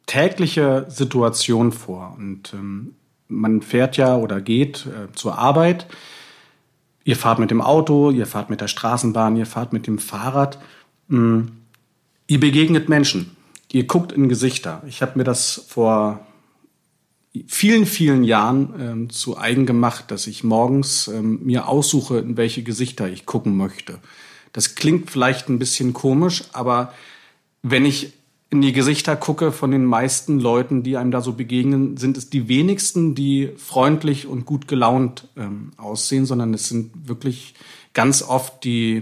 [0.05, 2.15] tägliche Situation vor.
[2.17, 2.95] Und ähm,
[3.27, 5.87] man fährt ja oder geht äh, zur Arbeit.
[7.03, 10.59] Ihr fahrt mit dem Auto, ihr fahrt mit der Straßenbahn, ihr fahrt mit dem Fahrrad.
[11.09, 11.51] Ähm,
[12.27, 13.35] ihr begegnet Menschen.
[13.71, 14.83] Ihr guckt in Gesichter.
[14.87, 16.25] Ich habe mir das vor
[17.47, 22.63] vielen, vielen Jahren ähm, zu eigen gemacht, dass ich morgens ähm, mir aussuche, in welche
[22.63, 23.99] Gesichter ich gucken möchte.
[24.51, 26.93] Das klingt vielleicht ein bisschen komisch, aber
[27.63, 28.13] wenn ich
[28.51, 32.29] in die Gesichter gucke von den meisten Leuten, die einem da so begegnen, sind es
[32.29, 37.55] die wenigsten, die freundlich und gut gelaunt ähm, aussehen, sondern es sind wirklich
[37.93, 39.01] ganz oft die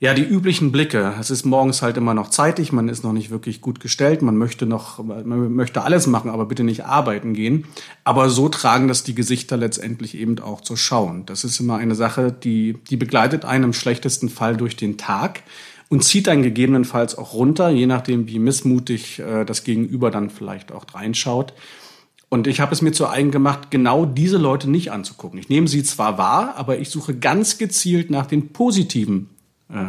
[0.00, 1.14] ja, die üblichen Blicke.
[1.20, 4.36] Es ist morgens halt immer noch zeitig, man ist noch nicht wirklich gut gestellt, man
[4.36, 7.64] möchte noch, man möchte alles machen, aber bitte nicht arbeiten gehen.
[8.02, 11.14] Aber so tragen das die Gesichter letztendlich eben auch zur Schau.
[11.26, 15.42] Das ist immer eine Sache, die, die begleitet einen im schlechtesten Fall durch den Tag
[15.88, 20.72] und zieht dann gegebenenfalls auch runter, je nachdem, wie missmutig äh, das Gegenüber dann vielleicht
[20.72, 21.54] auch reinschaut.
[22.28, 25.38] Und ich habe es mir zu eigen gemacht, genau diese Leute nicht anzugucken.
[25.38, 29.30] Ich nehme sie zwar wahr, aber ich suche ganz gezielt nach den positiven
[29.70, 29.84] äh,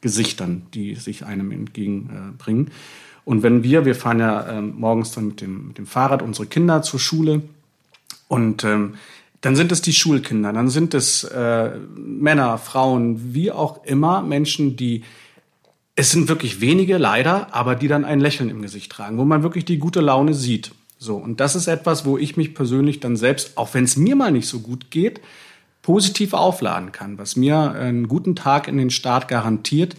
[0.00, 2.68] Gesichtern, die sich einem entgegenbringen.
[2.68, 2.70] Äh,
[3.24, 6.46] und wenn wir, wir fahren ja äh, morgens dann mit dem, mit dem Fahrrad unsere
[6.46, 7.42] Kinder zur Schule
[8.28, 8.94] und ähm,
[9.40, 14.76] dann sind es die Schulkinder, dann sind es äh, Männer, Frauen, wie auch immer, Menschen,
[14.76, 15.02] die
[15.96, 19.42] es sind wirklich wenige, leider, aber die dann ein Lächeln im Gesicht tragen, wo man
[19.42, 20.72] wirklich die gute Laune sieht.
[20.98, 24.16] So, und das ist etwas, wo ich mich persönlich dann selbst, auch wenn es mir
[24.16, 25.20] mal nicht so gut geht,
[25.82, 29.96] positiv aufladen kann, was mir einen guten Tag in den Start garantiert,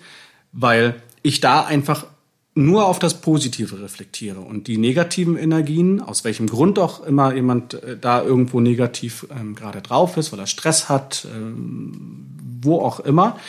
[0.51, 2.05] weil ich da einfach
[2.53, 7.75] nur auf das Positive reflektiere und die negativen Energien, aus welchem Grund auch immer jemand
[7.75, 12.25] äh, da irgendwo negativ ähm, gerade drauf ist, weil er Stress hat, ähm,
[12.61, 13.39] wo auch immer,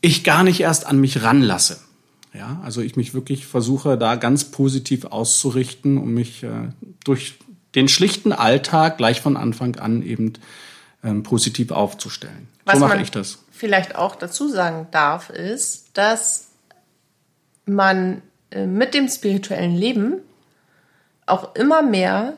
[0.00, 1.78] ich gar nicht erst an mich ranlasse.
[2.32, 6.68] Ja, also ich mich wirklich versuche, da ganz positiv auszurichten, um mich äh,
[7.02, 7.38] durch
[7.74, 10.34] den schlichten Alltag gleich von Anfang an eben
[11.06, 12.48] ähm, positiv aufzustellen.
[12.64, 13.38] Was so mache ich das.
[13.52, 16.48] Vielleicht auch dazu sagen darf, ist, dass
[17.64, 20.20] man äh, mit dem spirituellen Leben
[21.26, 22.36] auch immer mehr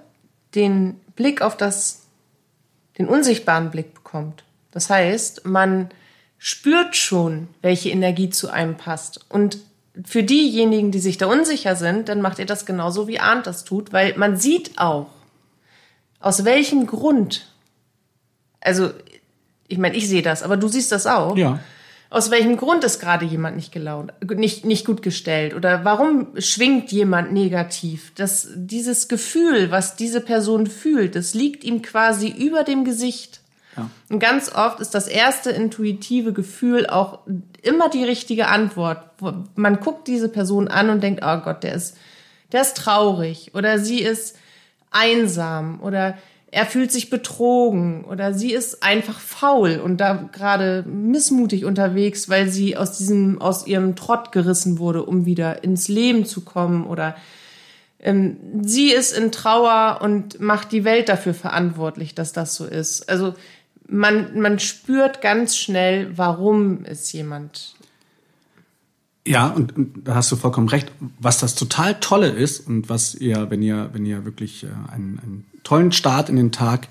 [0.54, 2.02] den Blick auf das,
[2.98, 4.44] den unsichtbaren Blick bekommt.
[4.70, 5.88] Das heißt, man
[6.38, 9.24] spürt schon, welche Energie zu einem passt.
[9.28, 9.58] Und
[10.04, 13.64] für diejenigen, die sich da unsicher sind, dann macht ihr das genauso wie Arndt das
[13.64, 15.08] tut, weil man sieht auch,
[16.20, 17.46] aus welchem Grund
[18.60, 18.90] also
[19.68, 21.36] ich meine, ich sehe das, aber du siehst das auch.
[21.36, 21.60] Ja.
[22.10, 25.54] Aus welchem Grund ist gerade jemand nicht gelaunt, nicht, nicht gut gestellt?
[25.54, 28.12] Oder warum schwingt jemand negativ?
[28.14, 33.40] Das, dieses Gefühl, was diese Person fühlt, das liegt ihm quasi über dem Gesicht.
[33.76, 33.90] Ja.
[34.08, 37.18] Und ganz oft ist das erste intuitive Gefühl auch
[37.60, 39.02] immer die richtige Antwort.
[39.54, 41.94] Man guckt diese Person an und denkt, oh Gott, der ist,
[42.52, 44.34] der ist traurig oder sie ist
[44.90, 46.16] einsam oder
[46.50, 52.48] er fühlt sich betrogen oder sie ist einfach faul und da gerade missmutig unterwegs, weil
[52.48, 57.16] sie aus diesem, aus ihrem Trott gerissen wurde, um wieder ins Leben zu kommen oder
[58.00, 63.08] ähm, sie ist in Trauer und macht die Welt dafür verantwortlich, dass das so ist.
[63.10, 63.34] Also
[63.86, 67.74] man, man spürt ganz schnell, warum es jemand
[69.26, 70.90] ja, und, und, da hast du vollkommen recht.
[71.20, 75.18] Was das total Tolle ist und was ihr, wenn ihr, wenn ihr wirklich äh, einen,
[75.18, 76.88] einen tollen Start in den Tag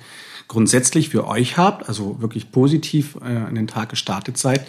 [0.48, 4.66] grundsätzlich für euch habt, also wirklich positiv äh, in den Tag gestartet seid,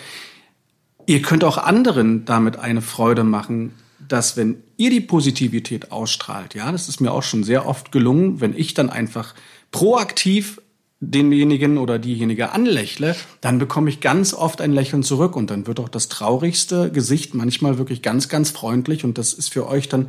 [1.06, 3.74] ihr könnt auch anderen damit eine Freude machen,
[4.08, 8.40] dass wenn ihr die Positivität ausstrahlt, ja, das ist mir auch schon sehr oft gelungen,
[8.40, 9.34] wenn ich dann einfach
[9.70, 10.60] proaktiv
[11.00, 15.78] denjenigen oder diejenige anlächle, dann bekomme ich ganz oft ein Lächeln zurück und dann wird
[15.80, 20.08] auch das traurigste Gesicht manchmal wirklich ganz, ganz freundlich und das ist für euch dann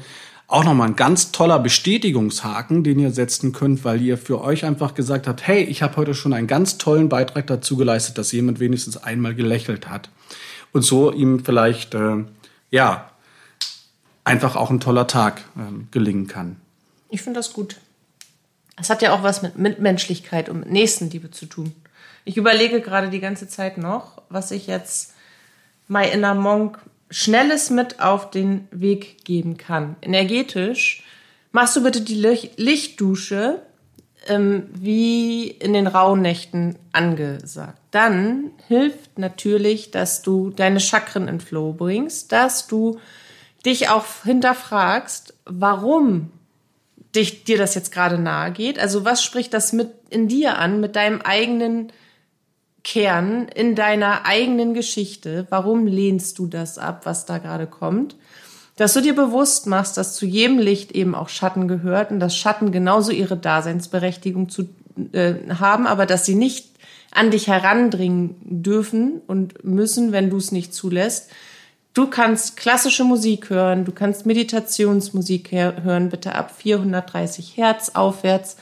[0.49, 4.95] auch nochmal ein ganz toller Bestätigungshaken, den ihr setzen könnt, weil ihr für euch einfach
[4.95, 8.59] gesagt habt, hey, ich habe heute schon einen ganz tollen Beitrag dazu geleistet, dass jemand
[8.59, 10.09] wenigstens einmal gelächelt hat.
[10.73, 12.25] Und so ihm vielleicht, äh,
[12.71, 13.12] ja,
[14.23, 16.55] einfach auch ein toller Tag äh, gelingen kann.
[17.09, 17.77] Ich finde das gut.
[18.75, 21.75] Es hat ja auch was mit Mitmenschlichkeit und mit Nächstenliebe zu tun.
[22.25, 25.13] Ich überlege gerade die ganze Zeit noch, was ich jetzt
[25.88, 26.79] My Inner Monk
[27.10, 29.95] Schnelles mit auf den Weg geben kann.
[30.02, 31.04] Energetisch
[31.52, 32.15] machst du bitte die
[32.58, 33.62] Lichtdusche
[34.28, 37.80] ähm, wie in den Rauhnächten angesagt.
[37.91, 43.00] Dann hilft natürlich, dass du deine Chakren in Flow bringst, dass du
[43.65, 46.32] dich auch hinterfragst, warum
[47.15, 48.80] dich, dir das jetzt gerade nahe geht?
[48.80, 51.91] Also was spricht das mit in dir an, mit deinem eigenen
[52.83, 55.47] Kern, in deiner eigenen Geschichte?
[55.49, 58.15] Warum lehnst du das ab, was da gerade kommt?
[58.75, 62.37] Dass du dir bewusst machst, dass zu jedem Licht eben auch Schatten gehört und dass
[62.37, 64.69] Schatten genauso ihre Daseinsberechtigung zu
[65.11, 66.67] äh, haben, aber dass sie nicht
[67.11, 71.31] an dich herandringen dürfen und müssen, wenn du es nicht zulässt.
[71.93, 78.57] Du kannst klassische Musik hören, du kannst Meditationsmusik hören, bitte ab 430 Hertz aufwärts.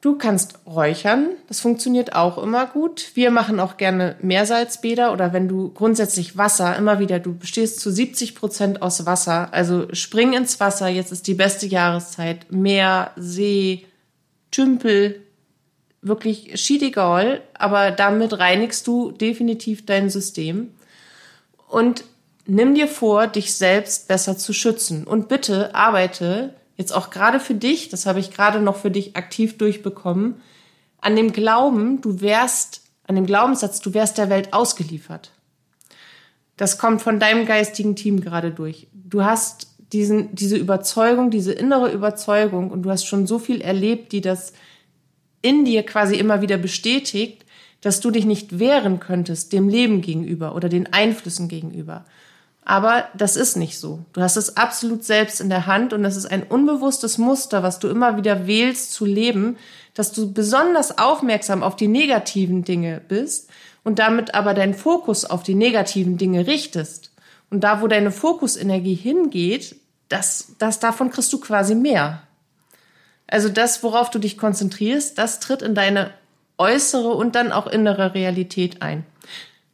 [0.00, 3.10] Du kannst räuchern, das funktioniert auch immer gut.
[3.14, 7.90] Wir machen auch gerne Meersalzbäder oder wenn du grundsätzlich Wasser immer wieder, du bestehst zu
[7.90, 13.86] 70 Prozent aus Wasser, also spring ins Wasser, jetzt ist die beste Jahreszeit, Meer, See,
[14.52, 15.20] Tümpel,
[16.00, 20.74] wirklich shit egal, aber damit reinigst du definitiv dein System.
[21.68, 22.04] Und
[22.46, 25.04] nimm dir vor, dich selbst besser zu schützen.
[25.04, 29.16] Und bitte arbeite jetzt auch gerade für dich, das habe ich gerade noch für dich
[29.16, 30.40] aktiv durchbekommen,
[31.00, 35.32] an dem Glauben, du wärst, an dem Glaubenssatz, du wärst der Welt ausgeliefert.
[36.56, 38.88] Das kommt von deinem geistigen Team gerade durch.
[38.92, 44.12] Du hast diesen, diese Überzeugung, diese innere Überzeugung und du hast schon so viel erlebt,
[44.12, 44.52] die das
[45.40, 47.44] in dir quasi immer wieder bestätigt,
[47.80, 52.04] dass du dich nicht wehren könntest dem Leben gegenüber oder den Einflüssen gegenüber.
[52.68, 54.04] Aber das ist nicht so.
[54.12, 57.78] Du hast es absolut selbst in der Hand und es ist ein unbewusstes Muster, was
[57.78, 59.56] du immer wieder wählst zu leben,
[59.94, 63.48] dass du besonders aufmerksam auf die negativen Dinge bist
[63.84, 67.10] und damit aber deinen Fokus auf die negativen Dinge richtest.
[67.48, 69.76] Und da, wo deine Fokusenergie hingeht,
[70.10, 72.22] das, das davon kriegst du quasi mehr.
[73.26, 76.10] Also das, worauf du dich konzentrierst, das tritt in deine
[76.58, 79.06] äußere und dann auch innere Realität ein.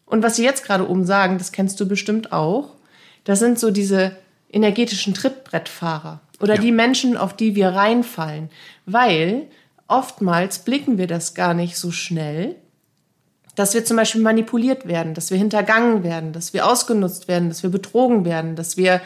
[0.06, 2.73] Und was sie jetzt gerade oben sagen, das kennst du bestimmt auch.
[3.24, 4.16] Das sind so diese
[4.50, 6.60] energetischen Trittbrettfahrer oder ja.
[6.60, 8.50] die Menschen, auf die wir reinfallen,
[8.86, 9.48] weil
[9.88, 12.56] oftmals blicken wir das gar nicht so schnell,
[13.54, 17.62] dass wir zum Beispiel manipuliert werden, dass wir hintergangen werden, dass wir ausgenutzt werden, dass
[17.62, 19.00] wir betrogen werden, dass wir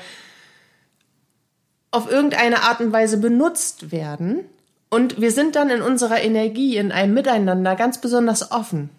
[1.90, 4.44] auf irgendeine Art und Weise benutzt werden.
[4.90, 8.90] Und wir sind dann in unserer Energie, in einem Miteinander ganz besonders offen.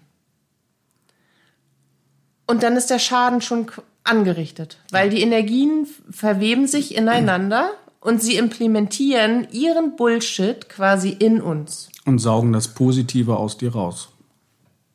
[2.46, 3.72] Und dann ist der Schaden schon
[4.10, 11.90] angerichtet, weil die Energien verweben sich ineinander und sie implementieren ihren Bullshit quasi in uns.
[12.06, 14.10] Und saugen das Positive aus dir raus.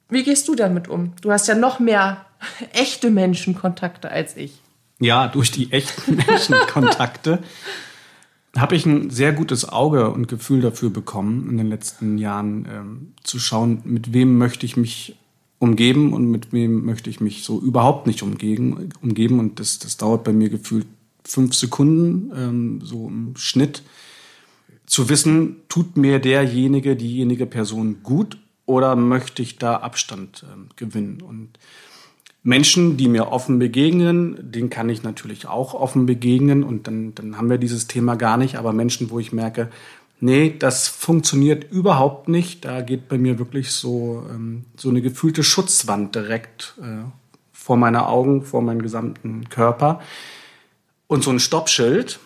[0.09, 1.12] Wie gehst du damit um?
[1.20, 2.24] Du hast ja noch mehr
[2.72, 4.61] echte Menschenkontakte als ich.
[5.00, 7.40] Ja, durch die echten Menschenkontakte
[8.57, 13.14] habe ich ein sehr gutes Auge und Gefühl dafür bekommen, in den letzten Jahren ähm,
[13.24, 15.16] zu schauen, mit wem möchte ich mich
[15.64, 18.90] umgeben und mit wem möchte ich mich so überhaupt nicht umgeben.
[19.03, 19.38] umgeben.
[19.40, 20.87] Und das, das dauert bei mir gefühlt
[21.24, 23.83] fünf Sekunden, ähm, so im Schnitt,
[24.87, 31.22] zu wissen, tut mir derjenige, diejenige Person gut oder möchte ich da Abstand ähm, gewinnen?
[31.22, 31.59] Und
[32.42, 37.38] Menschen, die mir offen begegnen, denen kann ich natürlich auch offen begegnen und dann, dann
[37.38, 38.57] haben wir dieses Thema gar nicht.
[38.57, 39.70] Aber Menschen, wo ich merke,
[40.24, 42.64] nee, das funktioniert überhaupt nicht.
[42.64, 47.04] Da geht bei mir wirklich so, ähm, so eine gefühlte Schutzwand direkt äh,
[47.52, 50.00] vor meine Augen, vor meinen gesamten Körper
[51.08, 52.20] und so ein Stoppschild.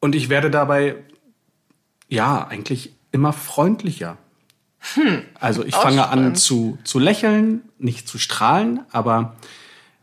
[0.00, 0.96] Und ich werde dabei,
[2.08, 4.16] ja, eigentlich immer freundlicher.
[4.94, 9.36] Hm, also ich fange an zu, zu lächeln, nicht zu strahlen, aber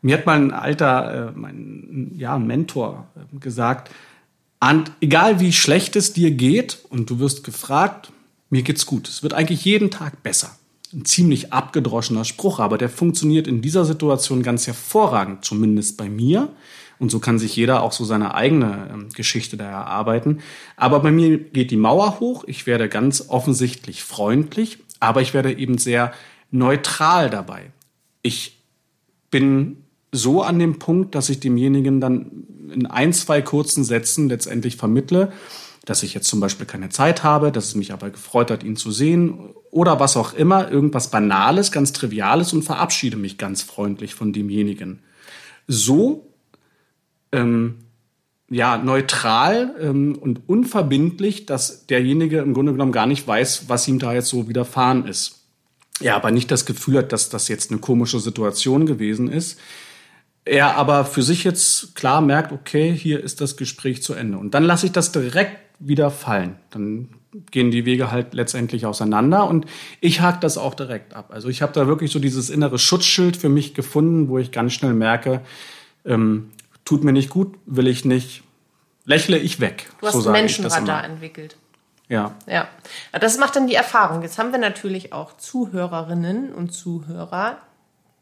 [0.01, 3.89] mir hat mal ein alter, äh, mein ja, Mentor äh, gesagt,
[4.71, 8.13] und egal wie schlecht es dir geht und du wirst gefragt,
[8.49, 9.09] mir geht's gut.
[9.09, 10.55] Es wird eigentlich jeden Tag besser.
[10.93, 16.47] Ein ziemlich abgedroschener Spruch, aber der funktioniert in dieser Situation ganz hervorragend, zumindest bei mir.
[16.97, 20.39] Und so kann sich jeder auch so seine eigene ähm, Geschichte da erarbeiten.
[20.77, 22.45] Aber bei mir geht die Mauer hoch.
[22.47, 26.13] Ich werde ganz offensichtlich freundlich, aber ich werde eben sehr
[26.51, 27.71] neutral dabei.
[28.21, 28.59] Ich
[29.29, 34.77] bin so an dem Punkt, dass ich demjenigen dann in ein, zwei kurzen Sätzen letztendlich
[34.77, 35.31] vermittle,
[35.85, 38.77] dass ich jetzt zum Beispiel keine Zeit habe, dass es mich aber gefreut hat, ihn
[38.77, 44.15] zu sehen oder was auch immer, irgendwas Banales, ganz Triviales und verabschiede mich ganz freundlich
[44.15, 44.99] von demjenigen.
[45.67, 46.33] So
[47.31, 47.79] ähm,
[48.49, 53.99] ja, neutral ähm, und unverbindlich, dass derjenige im Grunde genommen gar nicht weiß, was ihm
[53.99, 55.39] da jetzt so widerfahren ist.
[55.99, 59.59] Ja, aber nicht das Gefühl hat, dass das jetzt eine komische Situation gewesen ist
[60.45, 64.37] er aber für sich jetzt klar merkt, okay, hier ist das Gespräch zu Ende.
[64.37, 66.57] Und dann lasse ich das direkt wieder fallen.
[66.71, 67.09] Dann
[67.51, 69.65] gehen die Wege halt letztendlich auseinander und
[70.01, 71.31] ich hake das auch direkt ab.
[71.33, 74.73] Also ich habe da wirklich so dieses innere Schutzschild für mich gefunden, wo ich ganz
[74.73, 75.41] schnell merke,
[76.05, 76.51] ähm,
[76.85, 78.43] tut mir nicht gut, will ich nicht,
[79.05, 79.89] lächle ich weg.
[79.99, 81.57] Du hast so ein Menschenradar entwickelt.
[82.09, 82.35] Ja.
[82.45, 82.67] Ja.
[83.11, 84.21] Das macht dann die Erfahrung.
[84.21, 87.57] Jetzt haben wir natürlich auch Zuhörerinnen und Zuhörer,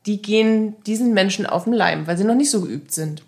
[0.06, 3.24] die gehen diesen Menschen auf den Leim, weil sie noch nicht so geübt sind.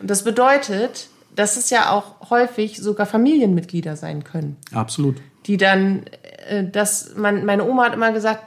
[0.00, 4.56] Und das bedeutet, dass es ja auch häufig sogar Familienmitglieder sein können.
[4.72, 5.16] Absolut.
[5.46, 6.04] Die dann,
[6.48, 8.42] äh, dass man, meine Oma hat immer gesagt,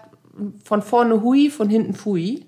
[0.64, 2.46] von vorne hui, von hinten fui.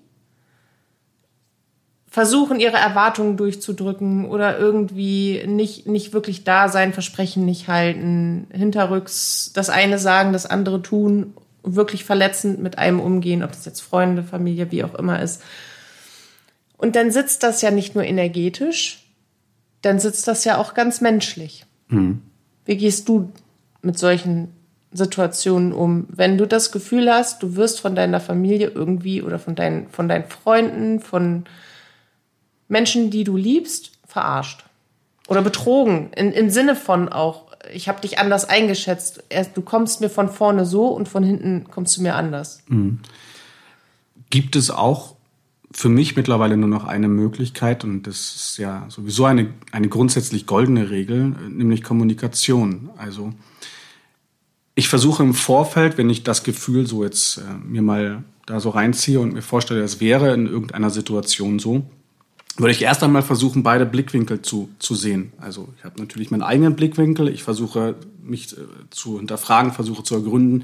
[2.08, 9.52] Versuchen ihre Erwartungen durchzudrücken oder irgendwie nicht, nicht wirklich da sein, Versprechen nicht halten, hinterrücks
[9.54, 14.24] das eine sagen, das andere tun, wirklich verletzend mit einem umgehen, ob das jetzt Freunde,
[14.24, 15.42] Familie, wie auch immer ist.
[16.78, 19.06] Und dann sitzt das ja nicht nur energetisch,
[19.82, 21.66] dann sitzt das ja auch ganz menschlich.
[21.88, 22.22] Mhm.
[22.66, 23.32] Wie gehst du
[23.82, 24.50] mit solchen
[24.92, 26.08] Situationen um?
[26.10, 30.08] Wenn du das Gefühl hast, du wirst von deiner Familie irgendwie oder von deinen, von
[30.08, 31.46] deinen Freunden, von
[32.68, 34.66] Menschen, die du liebst, verarscht.
[35.28, 36.12] Oder betrogen.
[36.14, 39.24] In, Im Sinne von auch, ich habe dich anders eingeschätzt.
[39.54, 42.64] Du kommst mir von vorne so und von hinten kommst du mir anders.
[42.68, 43.00] Mhm.
[44.30, 45.16] Gibt es auch
[45.72, 50.46] für mich mittlerweile nur noch eine Möglichkeit und das ist ja sowieso eine, eine grundsätzlich
[50.46, 52.92] goldene Regel, nämlich Kommunikation.
[52.98, 53.34] Also
[54.76, 58.70] ich versuche im Vorfeld, wenn ich das Gefühl so jetzt äh, mir mal da so
[58.70, 61.84] reinziehe und mir vorstelle, es wäre in irgendeiner Situation so,
[62.58, 65.34] würde ich erst einmal versuchen, beide Blickwinkel zu, zu sehen.
[65.40, 67.28] Also ich habe natürlich meinen eigenen Blickwinkel.
[67.28, 68.62] Ich versuche mich äh,
[68.92, 70.64] zu hinterfragen, versuche zu ergründen,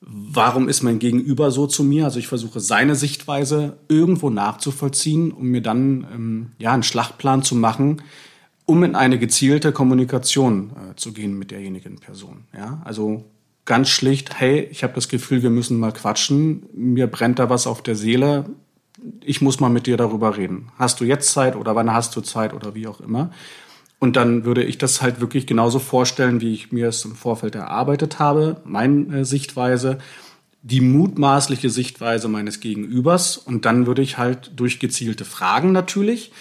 [0.00, 2.04] warum ist mein Gegenüber so zu mir.
[2.04, 7.54] Also ich versuche seine Sichtweise irgendwo nachzuvollziehen, um mir dann ähm, ja einen Schlachtplan zu
[7.54, 8.02] machen,
[8.66, 12.44] um in eine gezielte Kommunikation äh, zu gehen mit derjenigen Person.
[12.56, 13.24] Ja, also
[13.66, 16.64] ganz schlicht, hey, ich habe das Gefühl, wir müssen mal quatschen.
[16.74, 18.46] Mir brennt da was auf der Seele
[19.22, 20.70] ich muss mal mit dir darüber reden.
[20.78, 23.30] Hast du jetzt Zeit oder wann hast du Zeit oder wie auch immer?
[23.98, 27.54] Und dann würde ich das halt wirklich genauso vorstellen, wie ich mir es im Vorfeld
[27.54, 29.98] erarbeitet habe, meine äh, Sichtweise,
[30.62, 33.36] die mutmaßliche Sichtweise meines Gegenübers.
[33.38, 36.32] Und dann würde ich halt durch gezielte Fragen natürlich,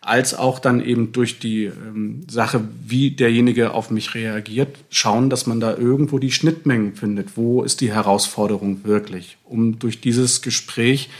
[0.00, 5.46] als auch dann eben durch die ähm, Sache, wie derjenige auf mich reagiert, schauen, dass
[5.46, 7.36] man da irgendwo die Schnittmengen findet.
[7.36, 9.36] Wo ist die Herausforderung wirklich?
[9.44, 11.10] Um durch dieses Gespräch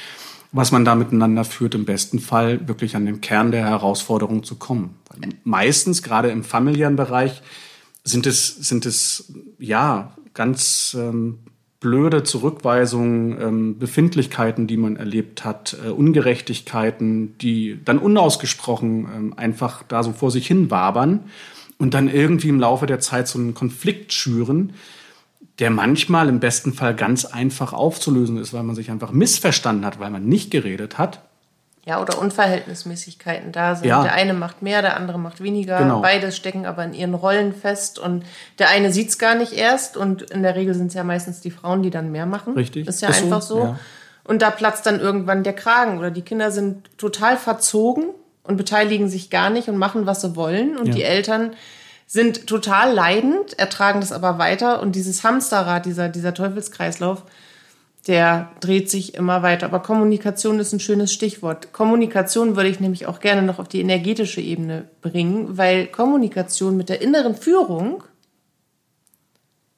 [0.53, 4.57] was man da miteinander führt, im besten Fall wirklich an den Kern der Herausforderung zu
[4.57, 4.97] kommen.
[5.09, 7.43] Weil meistens, gerade im familiären Bereich,
[8.05, 11.39] sind es, sind es ja ganz ähm,
[11.81, 19.83] blöde Zurückweisungen, ähm, Befindlichkeiten, die man erlebt hat, äh, Ungerechtigkeiten, die dann unausgesprochen ähm, einfach
[19.85, 21.21] da so vor sich hin wabern
[21.79, 24.75] und dann irgendwie im Laufe der Zeit so einen Konflikt schüren,
[25.61, 30.01] der manchmal im besten Fall ganz einfach aufzulösen ist, weil man sich einfach missverstanden hat,
[30.01, 31.21] weil man nicht geredet hat.
[31.87, 33.89] Ja, oder Unverhältnismäßigkeiten da sind.
[33.89, 34.03] Ja.
[34.03, 35.79] Der eine macht mehr, der andere macht weniger.
[35.79, 36.01] Genau.
[36.01, 38.25] Beide stecken aber in ihren Rollen fest und
[38.59, 41.41] der eine sieht es gar nicht erst und in der Regel sind es ja meistens
[41.41, 42.55] die Frauen, die dann mehr machen.
[42.55, 42.87] Richtig.
[42.87, 43.55] Ist ja ist einfach so.
[43.55, 43.65] so.
[43.65, 43.79] Ja.
[44.25, 48.05] Und da platzt dann irgendwann der Kragen oder die Kinder sind total verzogen
[48.45, 50.95] und beteiligen sich gar nicht und machen, was sie wollen und ja.
[50.95, 51.53] die Eltern
[52.13, 57.23] sind total leidend, ertragen das aber weiter und dieses Hamsterrad, dieser, dieser Teufelskreislauf,
[58.09, 59.67] der dreht sich immer weiter.
[59.67, 61.73] Aber Kommunikation ist ein schönes Stichwort.
[61.73, 66.89] Kommunikation würde ich nämlich auch gerne noch auf die energetische Ebene bringen, weil Kommunikation mit
[66.89, 68.03] der inneren Führung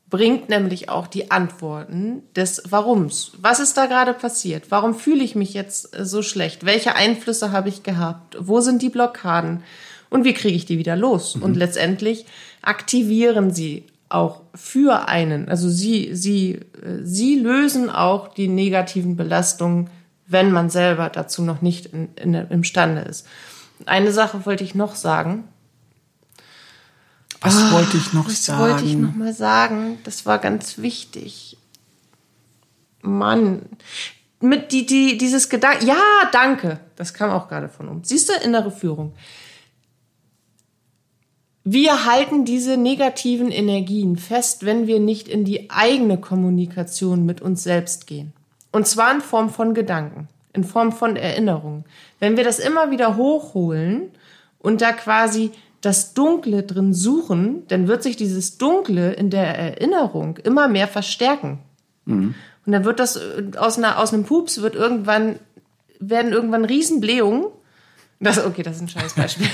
[0.09, 3.33] bringt nämlich auch die Antworten des Warums.
[3.37, 4.71] Was ist da gerade passiert?
[4.71, 6.65] Warum fühle ich mich jetzt so schlecht?
[6.65, 8.39] Welche Einflüsse habe ich gehabt?
[8.41, 9.63] Wo sind die Blockaden?
[10.13, 11.37] Und wie kriege ich die wieder los?
[11.37, 11.43] Mhm.
[11.43, 12.27] Und letztendlich
[12.61, 15.49] aktivieren sie auch für einen.
[15.49, 16.61] Also sie, sie,
[17.03, 19.89] sie lösen auch die negativen Belastungen,
[20.27, 23.27] wenn man selber dazu noch nicht in, in, imstande ist.
[23.87, 25.45] Eine Sache wollte ich noch sagen.
[27.41, 28.61] Was oh, wollte ich noch was sagen?
[28.61, 29.99] Was wollte ich noch mal sagen?
[30.05, 31.57] Das war ganz wichtig.
[33.01, 33.63] Mann,
[34.41, 36.81] mit die, die, dieses Gedanke, ja, danke.
[36.97, 38.11] Das kam auch gerade von uns.
[38.11, 39.15] Siehst du, innere Führung.
[41.65, 47.63] Wir halten diese negativen Energien fest, wenn wir nicht in die eigene Kommunikation mit uns
[47.63, 48.33] selbst gehen.
[48.73, 51.85] Und zwar in Form von Gedanken, in Form von Erinnerungen.
[52.19, 54.11] Wenn wir das immer wieder hochholen
[54.59, 60.39] und da quasi das Dunkle drin suchen, dann wird sich dieses Dunkle in der Erinnerung
[60.39, 61.59] immer mehr verstärken.
[62.07, 62.35] Mhm.
[62.65, 65.37] Und dann wird das äh, aus, einer, aus einem Pups wird irgendwann,
[65.99, 67.47] werden irgendwann Riesenblähungen
[68.23, 69.49] das, okay, das ist ein scheiß Beispiel.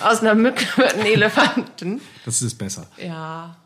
[0.00, 2.00] Aus einer Mücke wird ein Elefanten.
[2.24, 2.86] Das ist besser.
[3.02, 3.56] Ja.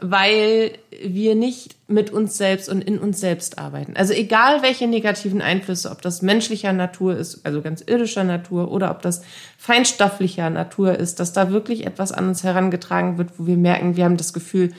[0.00, 3.96] Weil wir nicht mit uns selbst und in uns selbst arbeiten.
[3.96, 8.92] Also egal welche negativen Einflüsse, ob das menschlicher Natur ist, also ganz irdischer Natur, oder
[8.92, 9.22] ob das
[9.56, 14.04] feinstofflicher Natur ist, dass da wirklich etwas an uns herangetragen wird, wo wir merken, wir
[14.04, 14.72] haben das Gefühl,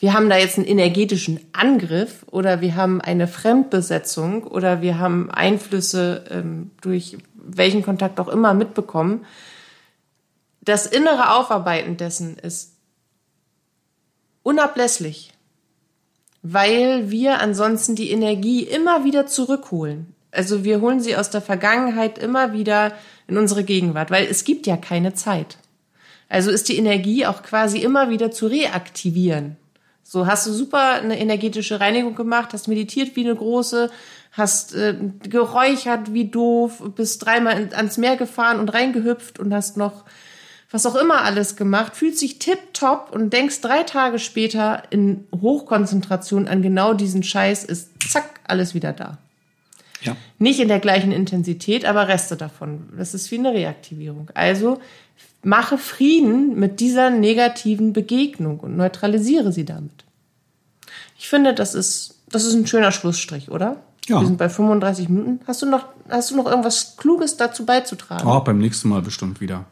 [0.00, 5.30] wir haben da jetzt einen energetischen Angriff oder wir haben eine Fremdbesetzung oder wir haben
[5.30, 9.26] Einflüsse ähm, durch welchen Kontakt auch immer mitbekommen,
[10.62, 12.76] das innere Aufarbeiten dessen ist
[14.42, 15.32] unablässlich,
[16.42, 20.14] weil wir ansonsten die Energie immer wieder zurückholen.
[20.30, 22.92] Also wir holen sie aus der Vergangenheit immer wieder
[23.26, 25.58] in unsere Gegenwart, weil es gibt ja keine Zeit.
[26.30, 29.56] Also ist die Energie auch quasi immer wieder zu reaktivieren.
[30.12, 33.92] So hast du super eine energetische Reinigung gemacht, hast meditiert wie eine große,
[34.32, 40.04] hast äh, geräuchert wie doof, bist dreimal ans Meer gefahren und reingehüpft und hast noch
[40.72, 46.48] was auch immer alles gemacht, fühlt sich tipptopp und denkst drei Tage später in Hochkonzentration
[46.48, 49.18] an genau diesen Scheiß, ist zack, alles wieder da.
[50.02, 50.16] Ja.
[50.40, 52.88] Nicht in der gleichen Intensität, aber Reste davon.
[52.98, 54.28] Das ist wie eine Reaktivierung.
[54.34, 54.80] Also
[55.42, 60.04] mache Frieden mit dieser negativen Begegnung und neutralisiere sie damit.
[61.18, 63.76] Ich finde, das ist, das ist ein schöner Schlussstrich, oder?
[64.06, 64.20] Ja.
[64.20, 65.40] Wir sind bei 35 Minuten.
[65.46, 68.26] Hast du noch, hast du noch irgendwas Kluges dazu beizutragen?
[68.26, 69.64] Oh, beim nächsten Mal bestimmt wieder.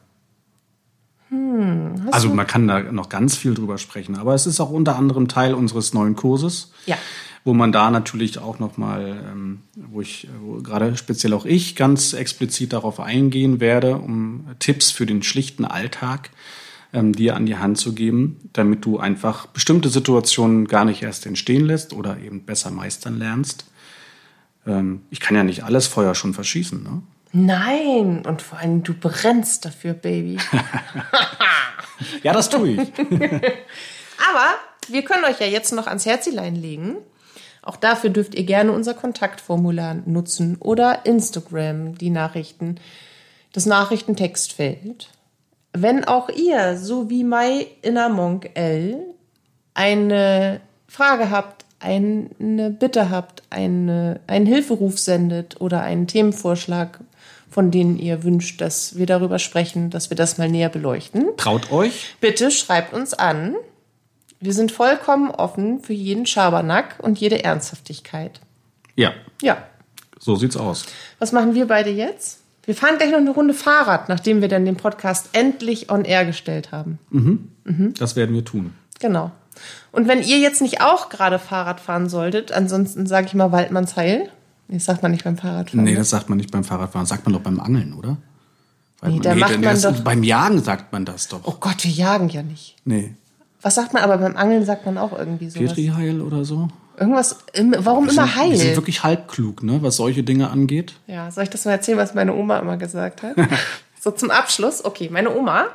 [2.10, 5.28] also man kann da noch ganz viel drüber sprechen, aber es ist auch unter anderem
[5.28, 6.72] Teil unseres neuen Kurses.
[6.86, 6.96] Ja.
[7.44, 12.12] Wo man da natürlich auch nochmal, ähm, wo ich, wo gerade speziell auch ich ganz
[12.12, 16.30] explizit darauf eingehen werde, um Tipps für den schlichten Alltag
[16.92, 21.26] ähm, dir an die Hand zu geben, damit du einfach bestimmte Situationen gar nicht erst
[21.26, 23.66] entstehen lässt oder eben besser meistern lernst.
[24.66, 27.02] Ähm, ich kann ja nicht alles Feuer schon verschießen, ne?
[27.30, 30.38] Nein, und vor allem du brennst dafür, Baby.
[32.22, 32.78] Ja, das tue ich.
[34.30, 34.54] Aber
[34.88, 36.96] wir können euch ja jetzt noch ans Herzilein legen.
[37.68, 42.76] Auch dafür dürft ihr gerne unser Kontaktformular nutzen oder Instagram, die Nachrichten,
[43.52, 45.10] das Nachrichtentextfeld.
[45.74, 48.96] Wenn auch ihr, so wie My Inner Monk L,
[49.74, 57.00] eine Frage habt, eine Bitte habt, eine, einen Hilferuf sendet oder einen Themenvorschlag,
[57.50, 61.70] von denen ihr wünscht, dass wir darüber sprechen, dass wir das mal näher beleuchten, Traut
[61.70, 62.16] euch.
[62.22, 63.56] bitte schreibt uns an.
[64.40, 68.40] Wir sind vollkommen offen für jeden Schabernack und jede Ernsthaftigkeit.
[68.94, 69.12] Ja,
[69.42, 69.58] Ja.
[70.18, 70.86] so sieht's aus.
[71.18, 72.40] Was machen wir beide jetzt?
[72.64, 76.24] Wir fahren gleich noch eine Runde Fahrrad, nachdem wir dann den Podcast endlich on air
[76.26, 76.98] gestellt haben.
[77.98, 78.74] Das werden wir tun.
[79.00, 79.30] Genau.
[79.90, 84.28] Und wenn ihr jetzt nicht auch gerade Fahrrad fahren solltet, ansonsten sage ich mal Waldmannsheil.
[84.68, 85.82] Nee, das sagt man nicht beim Fahrradfahren.
[85.84, 85.96] Nee, ne?
[85.98, 88.18] das sagt man nicht beim Fahrradfahren, sagt man doch beim Angeln, oder?
[89.00, 91.40] Weil Nee, da macht man das, doch- Beim Jagen sagt man das doch.
[91.44, 92.76] Oh Gott, wir jagen ja nicht.
[92.84, 93.14] Nee.
[93.62, 95.68] Was sagt man aber beim Angeln sagt man auch irgendwie sowas.
[95.74, 96.68] Petriheil oder so?
[96.98, 98.50] Irgendwas, im- warum Wir immer sind, heil?
[98.50, 100.94] Wir sind wirklich halbklug, ne, was solche Dinge angeht.
[101.06, 103.36] Ja, soll ich das mal erzählen, was meine Oma immer gesagt hat?
[104.00, 104.84] so zum Abschluss.
[104.84, 105.66] Okay, meine Oma,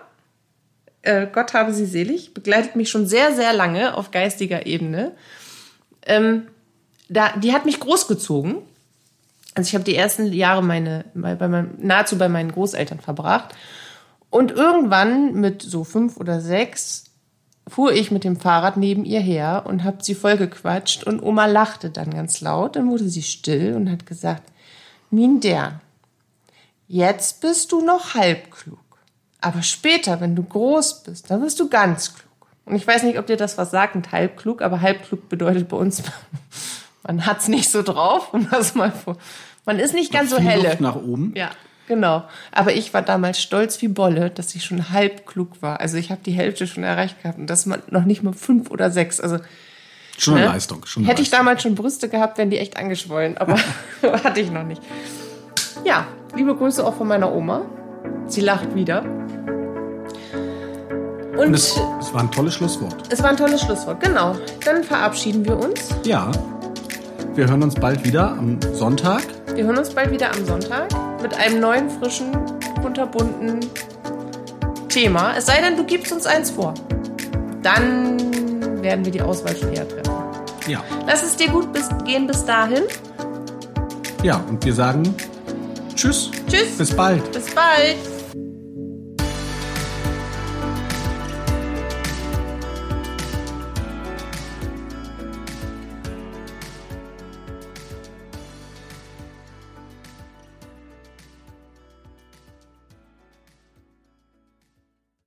[1.01, 5.11] äh, Gott habe sie selig, begleitet mich schon sehr, sehr lange auf geistiger Ebene.
[6.05, 6.43] Ähm,
[7.09, 8.57] da, die hat mich großgezogen.
[9.55, 13.53] Also ich habe die ersten Jahre meine, bei, bei meinem, nahezu bei meinen Großeltern verbracht.
[14.29, 17.05] Und irgendwann mit so fünf oder sechs
[17.68, 21.89] fuhr ich mit dem Fahrrad neben ihr her und hab sie vollgequatscht und Oma lachte
[21.89, 22.76] dann ganz laut.
[22.76, 24.43] Dann wurde sie still und hat gesagt,
[25.09, 25.80] Minder,
[26.88, 28.80] jetzt bist du noch halbklug.
[29.41, 32.24] Aber später, wenn du groß bist, dann wirst du ganz klug.
[32.66, 35.78] Und ich weiß nicht, ob dir das was sagt mit halbklug, aber halbklug bedeutet bei
[35.78, 36.03] uns,
[37.03, 39.18] man hat's nicht so drauf, um das mal vor.
[39.66, 40.70] Man ist nicht ganz so helle.
[40.70, 41.34] Luft nach oben.
[41.36, 41.51] Ja,
[41.88, 42.23] genau.
[42.51, 45.79] Aber ich war damals stolz wie Bolle, dass ich schon halb klug war.
[45.79, 48.71] Also ich habe die Hälfte schon erreicht gehabt und das man noch nicht mal fünf
[48.71, 49.19] oder sechs.
[49.19, 49.39] Also
[50.17, 50.51] Schon eine ne?
[50.51, 50.86] Leistung.
[50.86, 51.45] Schon eine hätte ich Leistung.
[51.45, 53.38] damals schon Brüste gehabt, wären die echt angeschwollen.
[53.38, 53.55] Aber
[54.23, 54.81] hatte ich noch nicht.
[55.84, 56.05] Ja,
[56.36, 57.63] liebe Grüße auch von meiner Oma.
[58.27, 59.03] Sie lacht wieder.
[61.34, 62.95] Und Und es, es war ein tolles Schlusswort.
[63.11, 63.99] es war ein tolles Schlusswort.
[64.01, 64.36] Genau.
[64.63, 65.89] Dann verabschieden wir uns.
[66.05, 66.31] Ja.
[67.34, 69.23] Wir hören uns bald wieder am Sonntag.
[69.55, 70.88] Wir hören uns bald wieder am Sonntag
[71.24, 72.32] mit einem neuen, frischen,
[72.82, 73.61] kunterbunten
[74.89, 75.36] Thema.
[75.36, 76.74] Es sei denn, du gibst uns eins vor.
[77.63, 80.13] Dann werden wir die Auswahl schon eher treffen.
[80.67, 80.84] Ja.
[81.07, 82.84] Lass es dir gut bis, gehen bis dahin.
[84.21, 85.15] Ja, und wir sagen
[85.95, 86.32] Tschüss.
[86.47, 86.78] Tschüss.
[86.78, 87.32] Bis bald.
[87.32, 88.12] Bis bald.